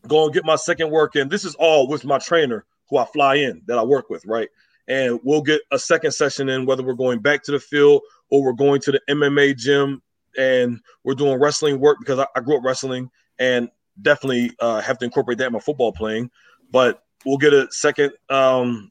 [0.06, 1.28] go and get my second work in.
[1.28, 4.48] This is all with my trainer who I fly in that I work with, right?
[4.86, 8.42] And we'll get a second session in, whether we're going back to the field or
[8.42, 10.02] we're going to the MMA gym
[10.36, 13.68] and we're doing wrestling work because I, I grew up wrestling and
[14.02, 16.30] definitely uh, have to incorporate that in my football playing.
[16.70, 18.90] But we'll get a second um,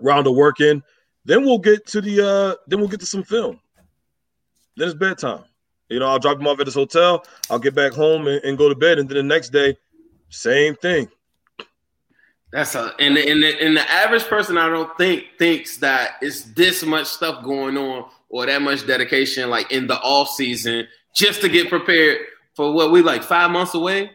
[0.00, 0.82] round of work in.
[1.24, 3.60] Then we'll get to the uh, then we'll get to some film.
[4.76, 5.44] Then it's bedtime.
[5.88, 7.24] You know, I'll drop him off at his hotel.
[7.50, 8.98] I'll get back home and, and go to bed.
[8.98, 9.76] And then the next day,
[10.30, 11.08] same thing.
[12.50, 16.16] That's a and the, and, the, and the average person I don't think thinks that
[16.20, 20.86] it's this much stuff going on or that much dedication like in the off season
[21.14, 22.18] just to get prepared
[22.54, 24.10] for what we like five months away.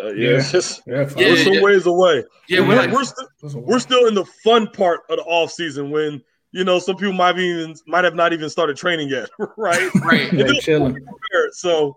[0.00, 0.36] Uh, yeah, Yeah.
[0.38, 1.08] it's just Yeah.
[1.16, 1.62] Yeah, we're some yeah.
[1.62, 2.24] ways away.
[2.48, 5.18] Yeah, we're, we're like we're, still, That's a- we're still in the fun part of
[5.18, 8.76] the off season when you know some people might even might have not even started
[8.76, 9.90] training yet, right?
[10.02, 11.06] right, yeah, chilling.
[11.52, 11.96] So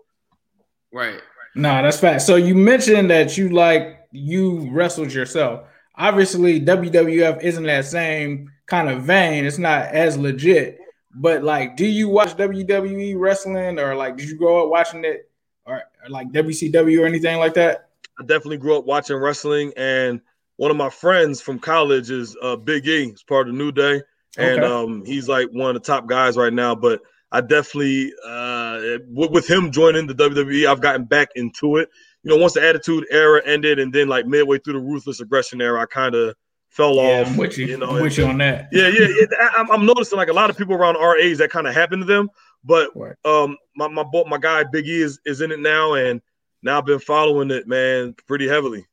[0.92, 1.20] right.
[1.54, 2.22] Nah, that's fact.
[2.22, 5.64] So you mentioned that you like you wrestled yourself.
[5.96, 9.44] Obviously, WWF isn't that same kind of vein.
[9.44, 10.78] It's not as legit.
[11.14, 15.30] But like, do you watch WWE wrestling, or like, did you grow up watching it,
[15.66, 17.90] or, or like WCW or anything like that?
[18.18, 20.22] I definitely grew up watching wrestling, and
[20.56, 23.10] one of my friends from college is uh, Big E.
[23.10, 24.02] He's part of New Day,
[24.38, 24.66] and Okay.
[24.66, 26.74] um, he's like one of the top guys right now.
[26.74, 31.88] But I definitely, uh, with, with him joining the WWE, I've gotten back into it.
[32.22, 35.60] You know, once the Attitude Era ended, and then like midway through the Ruthless Aggression
[35.60, 36.34] Era, I kind of
[36.68, 37.26] fell Yeah, off.
[37.28, 37.66] I'm with you.
[37.66, 38.68] you know, I'm with you on that.
[38.72, 39.06] yeah, yeah.
[39.08, 41.66] It, I, I'm- I'm noticing like a lot of people around our age that kind
[41.66, 42.30] of happened to them.
[42.64, 43.16] But Right.
[43.24, 46.22] um, my my boy, my guy Big E is, is in it now, and
[46.62, 48.86] now I've been following it, man, pretty heavily.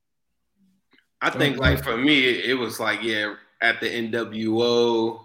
[1.22, 5.22] I think like for me, it, it was like yeah, at the NWO,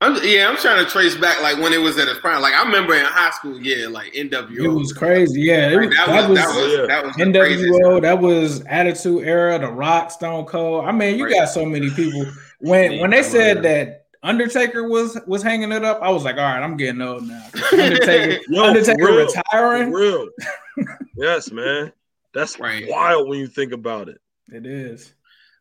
[0.00, 2.40] I'm, yeah, I'm trying to trace back like when it was at its prime.
[2.40, 4.64] Like I remember in high school, yeah, like NWO.
[4.64, 5.40] It was crazy.
[5.40, 7.16] Yeah, it was, that, that was, was, that was that was.
[7.16, 8.02] NWO.
[8.02, 9.58] That was Attitude Era.
[9.58, 10.84] The Rock, Stone Cold.
[10.84, 11.34] I mean, you Right.
[11.34, 12.26] got so many people.
[12.60, 16.42] When when they said that Undertaker was was hanging it up, I was like, all
[16.42, 17.44] right, I'm getting old now.
[17.72, 19.26] Undertaker, Yo, for Undertaker real.
[19.26, 19.90] retiring.
[19.90, 20.28] For real.
[21.16, 21.92] yes, man.
[22.34, 22.84] That's Right.
[22.88, 24.20] wild when you think about it.
[24.52, 25.12] It is.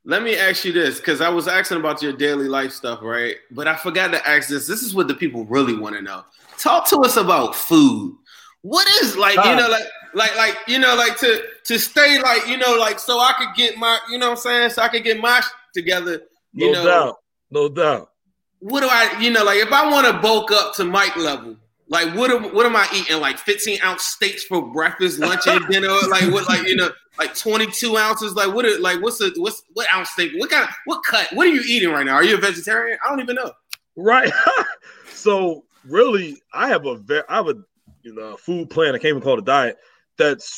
[0.07, 3.35] Let me ask you this, because I was asking about your daily life stuff, right?
[3.51, 4.65] But I forgot to ask this.
[4.65, 6.23] This is what the people really want to know.
[6.57, 8.15] Talk to us about food.
[8.61, 9.83] What is like, you know, like
[10.13, 13.53] like like you know, like to to stay like, you know, like so I could
[13.57, 14.69] get my, you know what I'm saying?
[14.69, 16.21] So I could get my sh- together,
[16.53, 16.85] you No know.
[16.85, 17.15] doubt.
[17.51, 18.11] No doubt.
[18.59, 21.57] What do I, you know, like if I want to bulk up to Mike level,
[21.89, 23.19] like what am, what am I eating?
[23.19, 25.87] Like 15 ounce steaks for breakfast, lunch, and dinner?
[26.09, 28.33] Like what like you know, like 22 ounces?
[28.33, 30.31] Like what are- like what's the what's what ounce steak?
[30.37, 31.27] What kind of what cut?
[31.33, 32.15] What are you eating right now?
[32.15, 32.97] Are you a vegetarian?
[33.05, 33.51] I don't even know.
[33.95, 34.31] Right.
[35.13, 37.55] so really, I have a very I have a
[38.03, 38.89] you know food plan.
[38.89, 39.77] I can't even call it a diet.
[40.17, 40.49] That's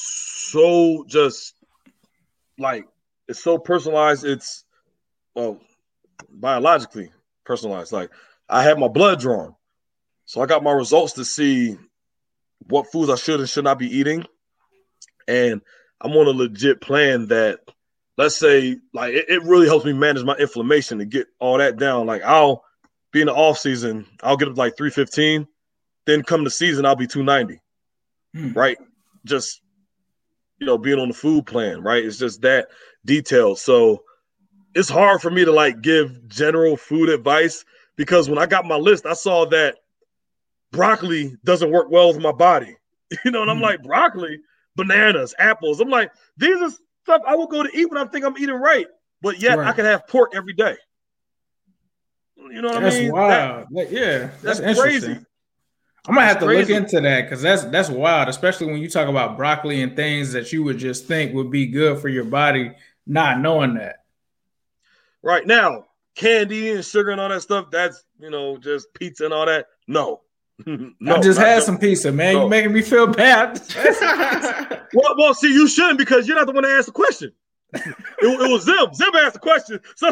[0.51, 1.53] so just
[2.57, 2.85] like
[3.27, 4.25] it's so personalized.
[4.25, 4.65] It's
[5.35, 5.59] well
[6.29, 7.11] biologically
[7.45, 7.91] personalized.
[7.91, 8.09] Like
[8.49, 9.55] I had my blood drawn,
[10.29, 11.75] so I got my results to see
[12.67, 14.27] what foods I should and should not be eating,
[15.27, 15.59] and
[15.99, 17.61] I'm on a legit plan that.
[18.15, 21.77] Let's say, like, it, it really helps me manage my inflammation to get all that
[21.77, 22.05] down.
[22.05, 22.63] Like, I'll
[23.11, 25.47] be in the off season, I'll get up like 315.
[26.05, 27.59] Then come the season, I'll be 290.
[28.35, 28.53] Hmm.
[28.53, 28.77] Right?
[29.25, 29.61] Just
[30.59, 32.05] you know, being on the food plan, right?
[32.05, 32.67] It's just that
[33.03, 33.55] detail.
[33.55, 34.03] So
[34.75, 37.65] it's hard for me to like give general food advice
[37.95, 39.77] because when I got my list, I saw that
[40.71, 42.75] broccoli doesn't work well with my body.
[43.25, 43.63] You know, and I'm Hmm.
[43.63, 44.39] like, broccoli,
[44.75, 45.79] bananas, apples.
[45.79, 46.69] I'm like, these are
[47.03, 48.85] stuff I will go to eat when I think I'm eating right.
[49.21, 50.75] But yet I can have pork every day.
[52.37, 53.07] You know what That's I mean?
[53.07, 53.67] That- wild.
[53.71, 55.01] Like, yeah, that's, that's interesting.
[55.15, 55.25] crazy.
[56.07, 58.89] I'm gonna have That's to look into that because that's that's wild, especially when you
[58.89, 62.23] talk about broccoli and things that you would just think would be good for your
[62.23, 62.71] body,
[63.05, 63.97] not knowing that.
[65.21, 69.33] Right now, candy and sugar and all that stuff, that's you know, just pizza and
[69.33, 69.65] all that.
[69.87, 70.21] No.
[70.99, 72.33] no I just had just- some pizza, man.
[72.35, 72.43] No.
[72.43, 73.61] You making me feel bad.
[74.91, 77.31] Well, well, see, you shouldn't because you're not the one that asked the question.
[77.73, 78.91] it, it was Zim.
[78.91, 79.79] Zim asked the question.
[79.95, 80.11] So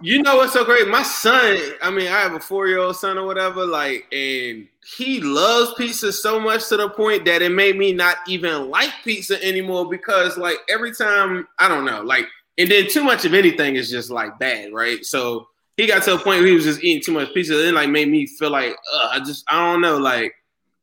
[0.00, 0.88] You know what's so great?
[0.88, 4.66] My son, I mean, I have a four year old son or whatever, like, and
[4.96, 8.90] he loves pizza so much to the point that it made me not even like
[9.04, 12.26] pizza anymore because, like, every time, I don't know, like,
[12.56, 15.04] and then too much of anything is just like bad, right?
[15.04, 15.48] So
[15.78, 17.54] he got to a point where he was just eating too much pizza.
[17.56, 20.34] Then, like, made me feel like, uh, I just, I don't know, like,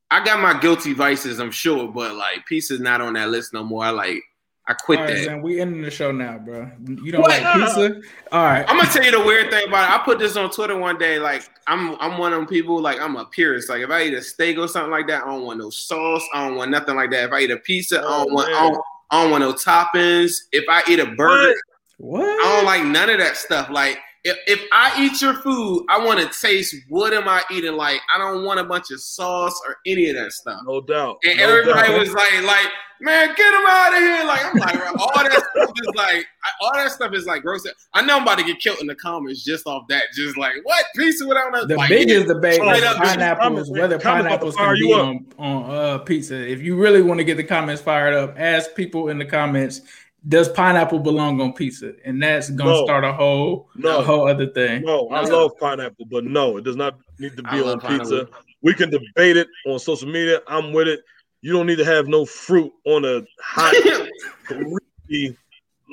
[0.10, 3.64] I got my guilty vices, I'm sure, but like, pizza's not on that list no
[3.64, 3.84] more.
[3.84, 4.22] I like,
[4.68, 5.24] I quit All right, that.
[5.26, 6.72] Zan, we ending the show now, bro.
[6.88, 7.30] You don't What?
[7.30, 8.02] like pizza?
[8.32, 8.66] All right.
[8.68, 9.93] I'm gonna tell you the weird thing about it.
[9.93, 11.20] I put this on Twitter one day.
[11.20, 12.82] Like I'm, I'm one of them people.
[12.82, 13.70] Like I'm a purist.
[13.70, 16.24] Like if I eat a steak or something like that, I don't want no sauce.
[16.34, 17.26] I don't want nothing like that.
[17.26, 18.82] If I eat a pizza, I don't Oh, want, I don't,
[19.12, 20.32] I don't want no toppings.
[20.52, 21.54] If I eat a burger,
[21.98, 22.22] What?
[22.22, 22.46] What?
[22.46, 23.70] I don't like none of that stuff.
[23.70, 27.73] Like if, if I eat your food, I want to taste what am I eating.
[27.73, 30.61] Like I don't want a bunch of sauce or any of that stuff.
[30.65, 31.19] no doubt.
[31.23, 31.99] And no everybody doubt.
[31.99, 32.71] was like, like,
[33.01, 34.26] man, get him out of here.
[34.26, 36.26] Like, I'm like, all that stuff is like,
[36.59, 37.67] all that stuff is like gross.
[37.93, 40.05] I know I'm about to get killed in the comments just off that.
[40.15, 43.99] Just like, what pizza without no The like, biggest debate straight is up, pineapples, whether
[43.99, 46.36] comments about to pineapples can be on, on uh, pizza.
[46.36, 49.82] If you really want to get the comments fired up, ask people in the comments,
[50.28, 51.93] does pineapple belong on pizza?
[52.03, 52.84] And that's gonna No.
[52.86, 53.99] start a whole No.
[53.99, 54.82] a whole other thing.
[54.84, 55.43] No, I No.
[55.43, 58.15] love pineapple, but no, it does not need to be love on pizza.
[58.15, 58.39] pineapple.
[58.61, 60.41] We can debate it on social media.
[60.47, 61.01] I'm with it.
[61.41, 63.73] You don't need to have no fruit on a hot,
[64.45, 65.38] greasy,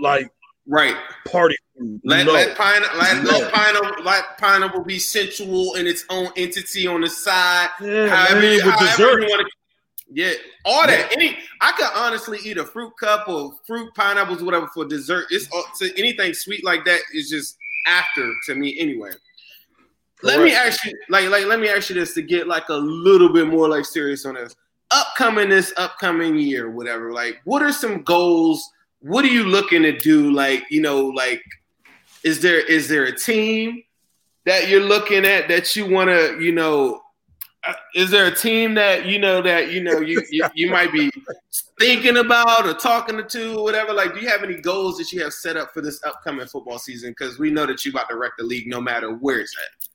[0.00, 0.30] like
[0.66, 0.96] right.
[1.26, 2.00] party food.
[2.04, 2.32] Let, no.
[2.32, 3.30] let, pine, let, No.
[3.30, 7.68] let pineapple let pineapple be sensual in its own entity on the side.
[7.82, 9.22] yeah, however, man, with however dessert.
[9.22, 9.44] you wanna-
[10.14, 10.32] yeah,
[10.64, 11.12] all that.
[11.12, 15.26] Any, I could honestly eat a fruit cup or fruit pineapples, whatever, for dessert.
[15.30, 17.56] It's all- so anything sweet like that is just
[17.86, 19.10] after to me anyway.
[20.22, 22.74] Let me ask you, like, like, let me ask you this to get like a
[22.74, 24.54] little bit more like serious on this.
[24.92, 27.12] Upcoming this upcoming year, whatever.
[27.12, 28.62] Like, what are some goals?
[29.00, 30.30] What are you looking to do?
[30.30, 31.42] Like, you know, like,
[32.22, 33.82] is there is there a team
[34.44, 37.01] that you're looking at that you want to, you know,
[37.94, 41.10] is there a team that you know that you know you, you you might be
[41.78, 43.92] thinking about or talking to or whatever?
[43.92, 46.78] Like, do you have any goals that you have set up for this upcoming football
[46.78, 47.10] season?
[47.10, 49.88] Because we know that you about to wreck the league no matter where it's at.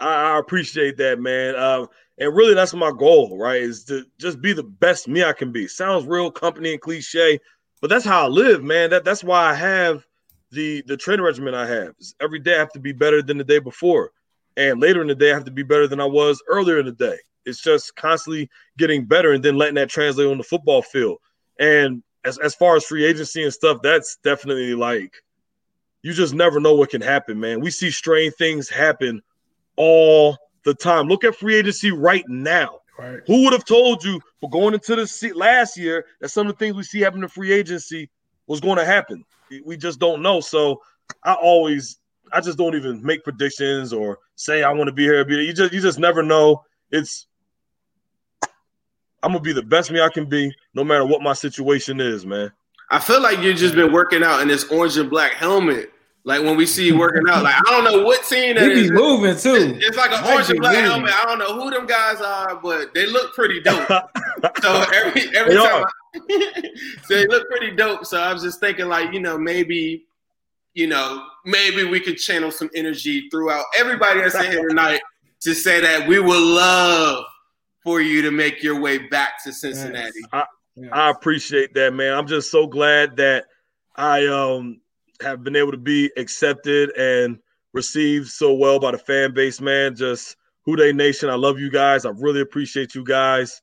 [0.00, 1.56] I, I appreciate that, man.
[1.56, 3.60] Um, and really, that's my goal, right?
[3.60, 5.68] Is to just be the best me I can be.
[5.68, 7.38] Sounds real company and cliche,
[7.80, 8.90] but that's how I live, man.
[8.90, 10.06] That that's why I have
[10.50, 11.94] the the training regimen I have.
[11.98, 14.12] Is every day I have to be better than the day before.
[14.58, 16.86] And later in the day I have to be better than I was earlier in
[16.86, 17.16] the day.
[17.46, 21.18] It's just constantly getting better and then letting that translate on the football field.
[21.58, 25.14] And as as far as free agency and stuff, that's definitely like
[26.02, 27.60] you just never know what can happen, man.
[27.60, 29.22] We see strange things happen
[29.76, 31.06] all the time.
[31.06, 32.80] Look at free agency right now.
[32.98, 33.20] Right.
[33.26, 36.58] Who would have told you for going into the last year that some of the
[36.58, 38.10] things we see happen in free agency
[38.48, 39.24] was going to happen?
[39.64, 40.40] We just don't know.
[40.40, 40.82] So
[41.22, 41.98] I always,
[42.32, 45.24] I just don't even make predictions or say I want to be here.
[45.24, 45.34] Be.
[45.36, 46.64] You just, you just never know.
[46.90, 47.26] It's,
[49.22, 52.24] I'm gonna be the best me I can be, no matter what my situation is,
[52.24, 52.52] man.
[52.90, 55.90] I feel like you've just been working out in this orange and black helmet.
[56.24, 58.74] Like when we see you working out, like I don't know what team that He
[58.74, 58.90] be is.
[58.92, 59.76] moving too.
[59.80, 60.90] It's like an orange and black moving.
[60.90, 61.12] helmet.
[61.14, 63.88] I don't know who them guys are, but they look pretty dope.
[64.62, 65.84] so every every They time.
[65.84, 66.70] I,
[67.02, 68.06] so they look pretty dope.
[68.06, 70.06] So I was just thinking, like you know, maybe
[70.78, 75.00] you know, maybe we could channel some energy throughout everybody that's in here tonight
[75.40, 77.24] to say that we would love
[77.82, 80.20] for you to make your way back to Cincinnati.
[80.76, 80.90] Yeah.
[80.92, 82.14] I appreciate that, man.
[82.14, 83.46] I'm just so glad that
[83.96, 84.80] I um
[85.20, 87.40] have been able to be accepted and
[87.72, 89.96] received so well by the fan base, man.
[89.96, 91.28] Just Who Dey Nation.
[91.28, 92.04] I love you guys.
[92.06, 93.60] I really appreciate you guys.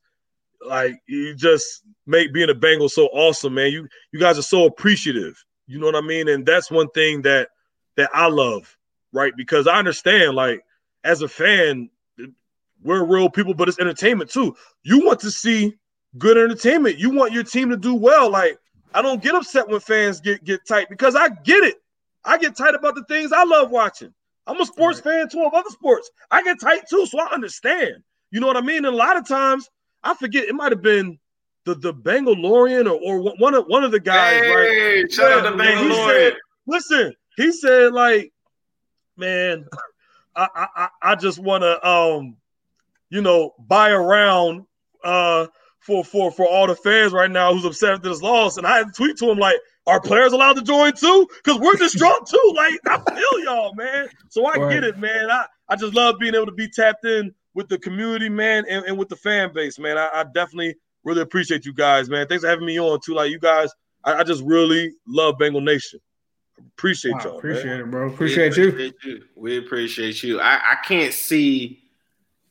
[0.60, 3.72] Like you just make being a Bengal so awesome, man.
[3.72, 5.42] You you guys are so appreciative.
[5.66, 6.28] You know what I mean?
[6.28, 7.48] And that's one thing that
[7.96, 8.76] that I love,
[9.12, 9.32] right?
[9.36, 10.64] Because I understand, like,
[11.04, 11.90] as a fan,
[12.82, 14.54] we're real people, but it's entertainment too.
[14.82, 15.74] You want to see
[16.18, 16.98] good entertainment.
[16.98, 18.30] You want your team to do well.
[18.30, 18.58] Like,
[18.94, 21.76] I don't get upset when fans get get tight because I get it.
[22.24, 24.12] I get tight about the things I love watching.
[24.46, 26.10] I'm a sports fan too of other sports.
[26.30, 28.02] I get tight too, so I understand.
[28.30, 28.84] You know what I mean?
[28.84, 29.68] And a lot of times,
[30.02, 31.18] I forget it might have been
[31.66, 34.68] the the Bengalorian or, or one of one of the guys, right?
[34.70, 36.36] Hey, shout out to Yeah, he said-
[36.68, 38.32] Listen, he said like,
[39.16, 39.66] man,
[40.34, 42.36] I I I- I just want to um,
[43.10, 44.64] you know, buy around
[45.04, 45.46] uh
[45.80, 48.78] for for for all the fans right now who's upset at this loss, and I
[48.78, 49.56] had to tweet to him like,
[49.86, 51.28] are players allowed to join too?
[51.44, 52.52] Because we're just distraught too.
[52.56, 54.08] Like I feel y'all, man.
[54.30, 54.70] So I Right.
[54.74, 55.30] get it, man.
[55.30, 58.84] I I just love being able to be tapped in with the community, man, and,
[58.86, 59.96] and with the fan base, man.
[59.96, 60.74] I, I definitely
[61.06, 62.26] really appreciate you guys, man.
[62.26, 63.14] Thanks for having me on too.
[63.14, 63.70] Like you guys,
[64.04, 66.00] I, I just really love Bengal Nation.
[66.58, 67.38] Appreciate Wow, y'all.
[67.38, 67.80] appreciate man.
[67.80, 68.08] it, bro.
[68.08, 68.92] We Appreciate you.
[69.04, 69.22] you.
[69.34, 70.40] We appreciate you.
[70.40, 71.82] I, I can't see.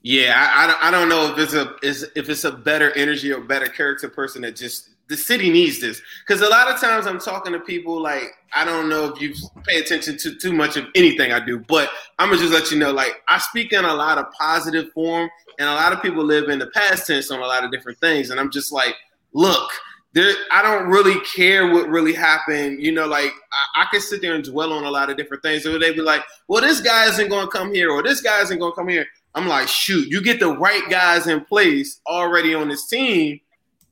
[0.01, 2.91] Yeah, I, I, don't, I don't know if it's a is if it's a better
[2.91, 6.79] energy or better character person that just the city needs this because a lot of
[6.79, 9.33] times I'm talking to people like I don't know if you
[9.67, 12.79] pay attention to too much of anything I do, but I'm gonna just let you
[12.79, 15.29] know like I speak in a lot of positive form,
[15.59, 17.99] and a lot of people live in the past tense on a lot of different
[17.99, 18.95] things, and I'm just like,
[19.33, 19.69] look,
[20.13, 22.81] there I don't really care what really happened.
[22.81, 23.31] You know, like
[23.75, 25.63] I, I can sit there and dwell on a lot of different things.
[25.63, 28.57] So they be like, well, this guy isn't gonna come here, or this guy isn't
[28.57, 29.05] gonna come here.
[29.35, 33.41] I'm like, shoot, you get the right guys in place already on this team,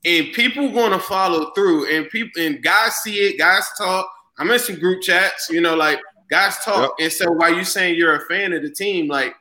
[0.04, 1.94] and people gonna follow through.
[1.94, 4.10] And people and guys see it, guys talk.
[4.38, 6.00] I'm in some group chats, you know, like
[6.30, 6.94] guys talk.
[7.00, 9.34] And so while you saying you're a fan of the team, like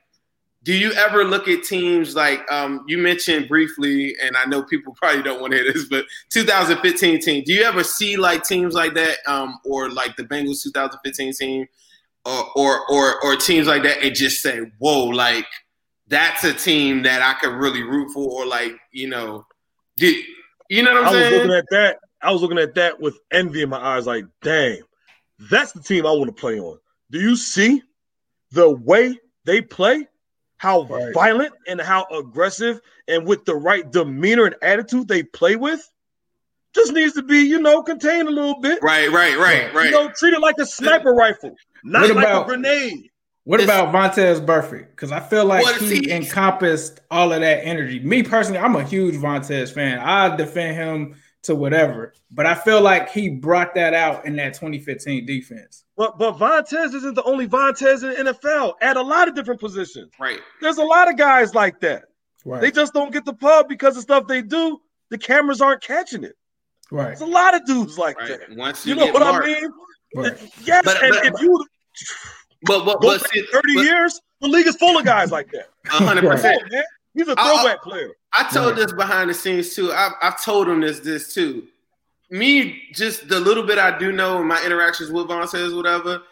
[0.63, 4.93] do you ever look at teams like um, you mentioned briefly, and I know people
[4.93, 7.43] probably don't want to hear this, but 2015 team.
[7.45, 11.67] Do you ever see like teams like that, um, or like the Bengals 2015 team,
[12.25, 15.45] or, or or or teams like that, and just say, "Whoa, like
[16.07, 19.45] that's a team that I could really root for," or like you know,
[19.97, 20.15] do
[20.75, 21.33] you know what I'm I was saying?
[21.47, 21.97] looking at that.
[22.21, 24.05] I was looking at that with envy in my eyes.
[24.07, 24.79] Like, dang,
[25.49, 26.77] that's the team I want to play on.
[27.11, 27.81] Do you see
[28.51, 30.07] the way they play?
[30.57, 31.13] How Right.
[31.13, 35.85] violent and how aggressive and with the right demeanor and attitude they play with?
[36.73, 38.79] Just needs to be, you know, contained a little bit.
[38.81, 39.85] right, right, right, right.
[39.85, 41.53] You know, treat it like a sniper rifle,
[41.83, 43.09] not What like about- a grenade.
[43.45, 44.91] What It's- about Vontaze Burfict?
[44.91, 47.99] Because I feel like Well, he encompassed all of that energy.
[47.99, 49.99] Me personally, I'm a huge Vontaze fan.
[49.99, 54.53] I defend him to whatever, but I feel like he brought that out in that
[54.53, 55.83] 2015 defense.
[55.97, 59.59] But but Vontaze isn't the only Vontaze in the NFL at a lot of different
[59.59, 60.11] positions.
[60.19, 60.39] right.
[60.61, 62.03] There's a lot of guys like that.
[62.45, 62.61] Right.
[62.61, 64.79] They just don't get the pub because of stuff they do.
[65.09, 66.35] The cameras aren't catching it.
[66.91, 67.07] right.
[67.07, 68.39] There's a lot of dudes like Right.
[68.39, 68.55] that.
[68.55, 69.69] Once you, You know get what marked, I mean?
[70.15, 70.51] Right.
[70.63, 71.65] Yes, But- and but- if you
[72.65, 75.51] but but, go but back 30 but- years, the league is full of guys like
[75.51, 75.69] that.
[75.87, 76.61] hundred percent.
[76.71, 76.83] man.
[77.13, 78.09] He's a throwback player.
[78.33, 79.91] I told this behind the scenes too.
[79.93, 81.67] I've, I've told him this this too.
[82.29, 86.23] Me, just the little bit I do know in my interactions with Vontaze whatever.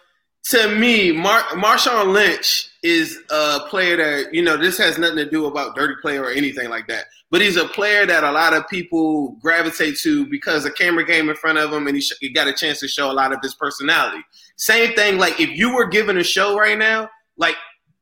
[0.49, 4.57] To me, Mar- Marshawn Lynch is a player that you know.
[4.57, 7.05] This has nothing to do about dirty play or anything like that.
[7.29, 11.29] But he's a player that a lot of people gravitate to because the camera came
[11.29, 13.31] in front of him and he, sh- he got a chance to show a lot
[13.31, 14.21] of his personality.
[14.57, 15.17] Same thing.
[15.17, 17.55] Like if you were given a show right now, like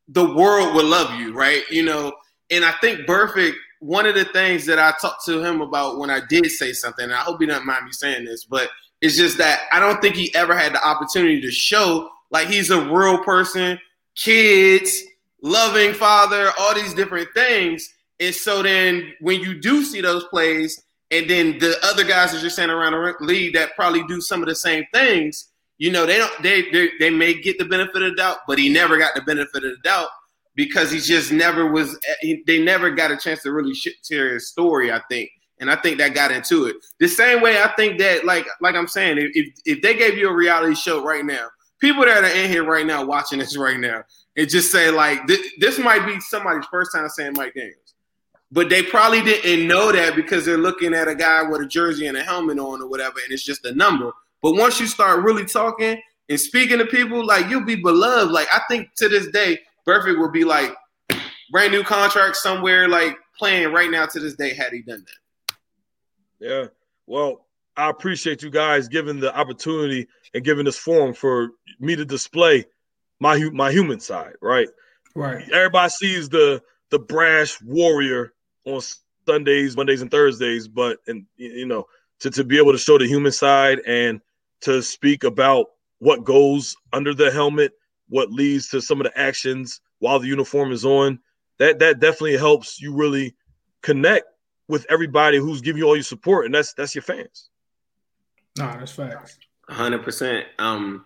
[0.08, 1.62] the world would love you, right?
[1.70, 2.14] You know,
[2.50, 6.10] and I think Burfict, one of the things that I talked to him about when
[6.10, 8.70] I did say something, and I hope he doesn't mind me saying this, but
[9.02, 12.70] it's just that I don't think he ever had the opportunity to show like he's
[12.70, 13.80] a real person,
[14.16, 15.02] kids,
[15.42, 17.94] loving father, all these different things.
[18.20, 22.42] And so then when you do see those plays, and then the other guys that
[22.42, 25.50] you're saying around the league that probably do some of the same things,
[25.80, 28.60] you know, they don't they they, they may get the benefit of the doubt, but
[28.60, 30.10] he never got the benefit of the doubt
[30.56, 31.98] because he just never was.
[32.20, 34.92] He, they never got a chance to really share his story.
[34.92, 36.76] I think, and I think that got into it.
[37.00, 40.30] The same way I think that, like like I'm saying, if if they gave you
[40.30, 41.48] a reality show right now,
[41.80, 44.04] people that are in here right now watching this right now,
[44.38, 47.96] and just say like this, this might be somebody's first time saying Mike Daniels.
[48.52, 52.08] But they probably didn't know that because they're looking at a guy with a jersey
[52.08, 54.12] and a helmet on or whatever, and it's just a number.
[54.42, 58.32] But once you start really talking and speaking to people, like you'll be beloved.
[58.32, 60.76] Like I think to this day, Burfict will be like
[61.52, 65.56] brand new contract somewhere, like playing right now to this day had he done that.
[66.40, 66.68] Yeah.
[67.06, 67.46] Well,
[67.80, 72.66] I appreciate you guys giving the opportunity and giving this forum for me to display
[73.20, 74.68] my my human side, right?
[75.16, 75.50] Right.
[75.50, 78.34] Everybody sees the the brash warrior
[78.66, 78.82] on
[79.26, 81.86] Sundays, Mondays, and Thursdays, but and you know
[82.20, 84.20] to to be able to show the human side and
[84.62, 85.68] to speak about
[86.00, 87.72] what goes under the helmet,
[88.10, 91.20] what leads to some of the actions while the uniform is on.
[91.60, 93.36] That that definitely helps you really
[93.82, 94.26] connect
[94.68, 97.50] with everybody who's giving you all your support, and that's that's your fans.
[98.60, 99.38] Nah, that's facts.
[99.70, 100.46] Hundred percent.
[100.60, 101.06] Um,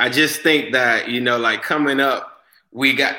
[0.00, 2.40] I just think that you know, like coming up,
[2.72, 3.16] we got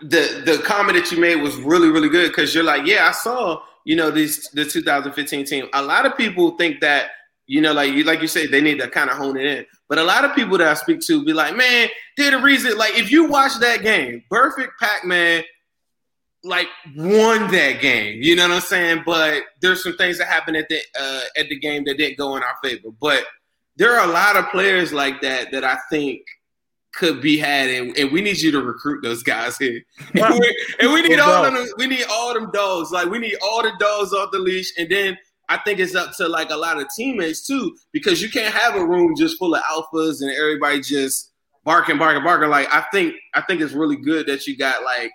[0.00, 3.12] the the comment that you made was really really good because you're like, yeah, I
[3.12, 5.68] saw you know these the 2015 team.
[5.72, 7.10] A lot of people think that
[7.46, 9.66] you know, like you like you said, they need to kind of hone it in.
[9.88, 12.78] But a lot of people that I speak to be like, man, they're the reason.
[12.78, 15.44] Like, if you watch that game, Burfict Pac-Man,
[16.44, 18.22] like won that game.
[18.22, 19.02] You know what I'm saying?
[19.06, 22.36] But there's some things that happened at the uh, at the game that didn't go
[22.36, 22.88] in our favor.
[23.00, 23.24] But
[23.76, 26.22] there are a lot of players like that that I think
[26.94, 29.80] could be had, and, and we need you to recruit those guys here.
[30.14, 31.66] and, we, and we need all them.
[31.78, 32.90] We need all them dogs.
[32.90, 35.16] Like we need all the dogs off the leash, and then
[35.48, 38.76] I think it's up to like a lot of teammates too, because you can't have
[38.76, 41.32] a room just full of alphas and everybody just
[41.64, 42.50] barking, barking, barking.
[42.50, 45.12] Like I think I think it's really good that you got like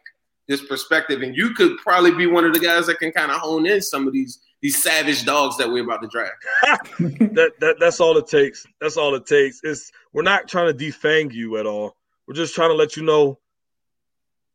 [0.48, 3.38] this perspective, and you could probably be one of the guys that can kind of
[3.38, 6.44] hone in some of these these savage dogs that we're about to draft.
[7.36, 8.66] that, that that's all it takes.
[8.82, 9.60] That's all it takes.
[9.64, 11.96] It's we're not trying to defang you at all.
[12.28, 13.40] We're just trying to let you know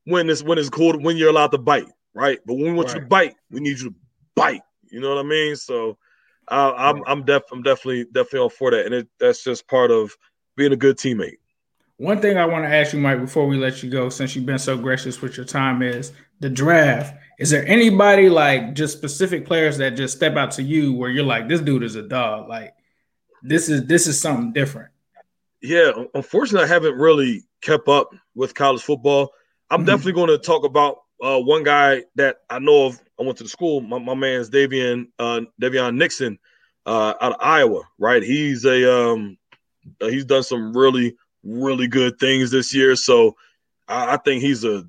[0.05, 2.40] when it's when it's cool when you're allowed to bite, right?
[2.45, 2.97] But when we want right.
[2.97, 3.95] you to bite, we need you to
[4.34, 4.62] bite.
[4.90, 5.57] You know what I mean?
[5.57, 5.99] So
[6.49, 9.90] uh, I'm I'm def I'm definitely definitely all for that, and it that's just part
[9.90, 10.16] of
[10.57, 11.38] being a good teammate.
[12.03, 14.44] One thing I want to ask you, Mike, before we let you go, since you've
[14.44, 17.16] been so gracious with your time, is the draft.
[17.38, 21.22] Is there anybody like just specific players that just step out to you where you're
[21.22, 22.48] like, this dude is a dog?
[22.48, 22.74] Like,
[23.44, 24.90] this is this is something different.
[25.61, 29.30] Yeah, unfortunately, I haven't really kept up with college football.
[29.70, 29.86] I'm mm-hmm.
[29.86, 33.44] definitely going to talk about uh, one guy that I know of I went to
[33.44, 33.80] the school.
[33.80, 36.40] My, my man's Daviyon uh, Daviyon Nixon
[36.84, 38.24] uh, out of Iowa, right?
[38.24, 39.38] He's a um,
[40.00, 42.97] uh, he's done some really really good things this year.
[42.97, 43.36] So
[43.88, 44.86] I, I think he's a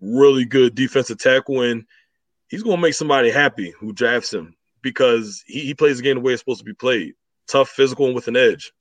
[0.00, 1.84] really good defensive tackle, and
[2.48, 6.16] he's going to make somebody happy who drafts him because he, he plays the game
[6.16, 7.14] the way it's supposed to be played:
[7.48, 8.72] tough, physical, and with an edge.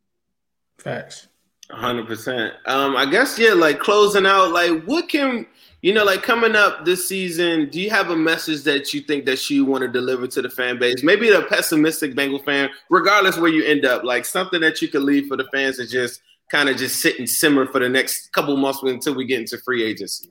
[0.78, 1.28] Facts.
[1.70, 2.54] hundred percent.
[2.66, 3.54] Um, I guess yeah.
[3.54, 5.46] Like closing out, like what can
[5.84, 9.26] you know, like coming up this season, do you have a message that you think
[9.26, 11.04] that you want to deliver to the fan base?
[11.04, 15.02] Maybe the pessimistic Bengal fan, regardless where you end up, like something that you could
[15.02, 18.32] leave for the fans to just kind of just sit and simmer for the next
[18.34, 20.30] couple months until we get into free agency.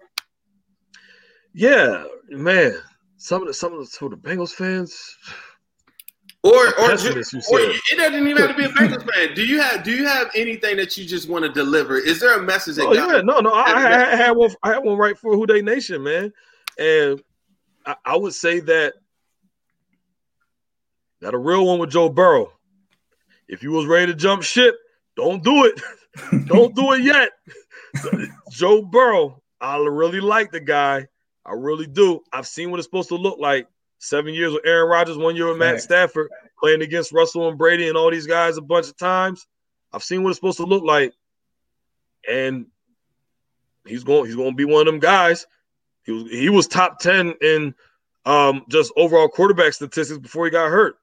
[1.54, 2.74] Yeah, man.
[3.16, 5.16] Some of the some of the, some of the Bengals fans
[6.42, 9.34] or or, or it doesn't even have to be a Bengals fan.
[9.34, 11.98] Do you have do you have anything that you just want to deliver?
[11.98, 12.76] Is there a message?
[12.76, 13.52] That oh yeah, no, no.
[13.52, 14.50] I, I, I, had one.
[14.62, 16.32] I had one right for Who Nation, man,
[16.78, 17.22] and
[17.86, 18.94] I, I would say that
[21.20, 22.52] that a real one with Joe Burrow.
[23.48, 24.74] If you was ready to jump ship,
[25.16, 25.80] don't do it.
[26.46, 27.30] don't do it yet.
[28.50, 31.06] Joe Burrow, I really like the guy.
[31.44, 32.20] I really do.
[32.32, 33.66] I've seen what it's supposed to look like
[33.98, 37.88] seven years with Aaron Rodgers, one year with Matt Stafford, playing against Russell and Brady
[37.88, 39.46] and all these guys a bunch of times.
[39.92, 41.12] I've seen what it's supposed to look like,
[42.28, 42.66] and
[43.86, 44.26] he's going.
[44.26, 45.46] He's going to be one of them guys.
[46.04, 47.74] He was he was top ten in
[48.24, 50.96] um, just overall quarterback statistics before he got hurt.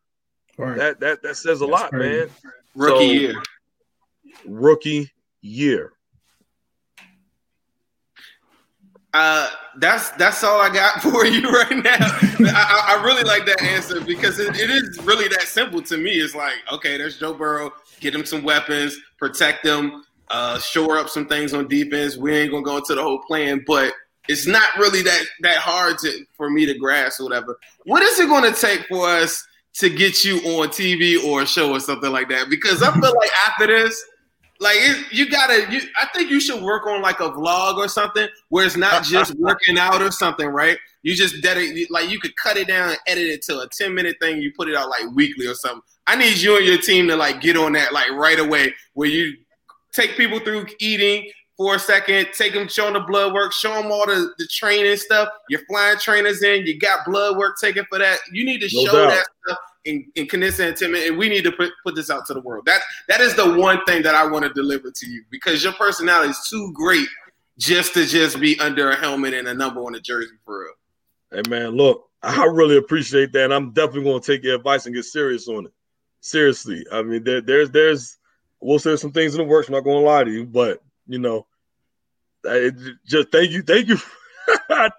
[0.57, 0.78] Right.
[0.78, 2.20] That that that says a That's lot, crazy.
[2.20, 2.30] man.
[2.76, 3.43] Rookie so, year.
[4.46, 5.12] Rookie
[5.42, 5.94] year.
[9.14, 11.98] Uh, that's that's all I got for you right now.
[12.00, 16.12] I, I, really like that answer because it, it is really that simple to me.
[16.12, 17.72] It's like, okay, there's Joe Burrow.
[18.00, 22.18] Get him some weapons, protect him, uh, shore up some things on defense.
[22.18, 23.94] We ain't gonna go into the whole plan, but
[24.28, 27.58] it's not really that that hard to for me to grasp or whatever.
[27.86, 29.44] What is it going to take for us
[29.76, 32.48] to get you on TV or a show or something like that?
[32.48, 34.06] Because I feel like after this,
[34.60, 35.72] like it, you gotta.
[35.72, 39.03] You, I think you should work on like a vlog or something where it's not
[39.03, 40.78] just working out or something, right?
[41.01, 43.95] You just dedicate, like you could cut it down and edit it to a ten
[43.95, 44.41] minute thing.
[44.41, 45.82] You put it out like weekly or something.
[46.07, 49.07] I need you and your team to like get on that like right away, where
[49.07, 49.38] you
[49.93, 53.74] take people through eating for a second, take them, show them the blood work, show
[53.74, 55.30] them all the, the training stuff.
[55.49, 58.20] You're flying trainers in, you got blood work taken for that.
[58.32, 59.10] You need to no show doubt.
[59.10, 59.60] that stuff
[60.16, 62.66] Knesset and Tim, and we need to put, put this out to the world.
[62.66, 65.74] That that is the one thing that I want to deliver to you because your
[65.74, 67.08] personality is too great
[67.58, 70.74] just to just be under a helmet and a number on a jersey for real.
[71.32, 73.46] Hey man, look, I really appreciate that.
[73.46, 75.74] And I'm definitely going to take your advice and get serious on it.
[76.22, 78.18] Seriously, I mean, there, there's there's
[78.60, 79.68] we'll say some things in the works.
[79.68, 81.46] I'm not going to lie to you, but you know,
[83.06, 83.98] just thank you, thank you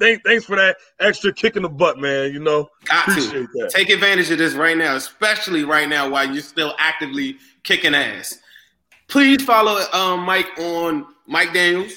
[0.01, 2.33] Thank, thanks for that extra kick in the butt, man.
[2.33, 3.49] You know, Got appreciate to.
[3.55, 3.71] that.
[3.71, 8.39] Take advantage of this right now, especially right now while you're still actively kicking ass.
[9.09, 11.93] Please follow um, Mike on Mike Daniels.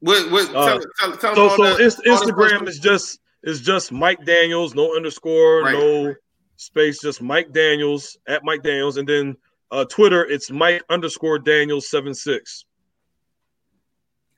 [0.00, 4.24] What, what, uh, tell, tell, tell so, so the, Instagram is just is just Mike
[4.24, 5.72] Daniels, no underscore, right.
[5.72, 6.14] no
[6.56, 9.36] space, just Mike Daniels at Mike Daniels, and then
[9.70, 12.64] uh, Twitter it's Mike underscore Daniels seven six.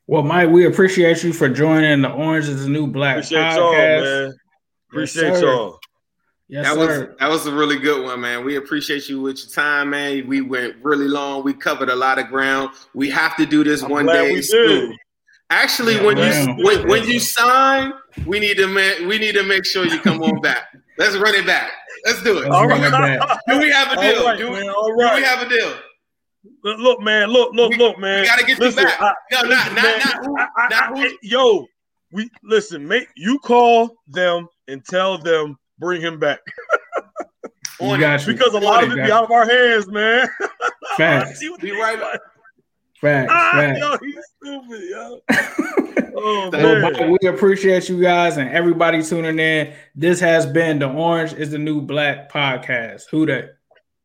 [0.09, 3.57] Well, Mike, we appreciate you for joining the Orange is the New Black appreciate podcast.
[3.57, 4.35] Y'all, man.
[4.91, 5.81] Appreciate yes, y'all.
[6.49, 7.09] Yes, that sir.
[7.09, 8.45] was that was a really good one, man.
[8.45, 10.29] We appreciate you with your time, man.
[10.29, 11.43] We went really long.
[11.43, 12.71] We covered a lot of ground.
[12.95, 14.41] We have to do this I'm one day.
[15.51, 16.57] Actually, yeah, when man.
[16.57, 17.93] you when, when you sign,
[18.27, 20.69] we need to man, we need to make sure you come on back.
[20.99, 21.73] Let's run it back.
[22.05, 22.49] Let's do it.
[22.49, 22.79] All right.
[23.49, 24.21] Do we have a deal?
[24.21, 25.11] All right, do, man, all right.
[25.11, 25.75] do we have a deal?
[26.62, 28.22] Look, man, look, look, we, look, man.
[28.22, 29.01] We gotta get listen, you back.
[29.01, 31.18] I, no, not, not, man, not, who, I, I, not who.
[31.22, 31.66] Yo,
[32.12, 36.40] we listen, Mate, you call them and tell them bring him back.
[37.80, 38.32] you got you.
[38.32, 40.28] Because a lot of it be out of our hands, man.
[40.97, 41.40] Facts.
[41.61, 42.20] be right back.
[43.01, 43.32] Facts.
[43.34, 43.78] Ah, facts.
[43.78, 45.20] Yo, he's stupid, yo.
[46.16, 49.74] oh, so, we appreciate you guys and everybody tuning in.
[49.94, 53.05] This has been the Orange is the New Black podcast.
[53.11, 53.56] Who that?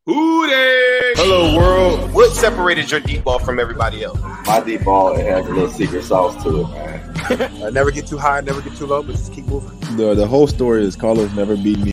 [0.07, 1.13] Who Dey?
[1.15, 2.11] Hello, world.
[2.11, 4.19] What separated your deep ball from everybody else?
[4.47, 7.13] My deep ball, it has a little secret sauce to it, man.
[7.17, 9.79] I uh, never get too high, never get too low, but just keep moving.
[9.97, 11.89] The the whole story is Carlos never beat me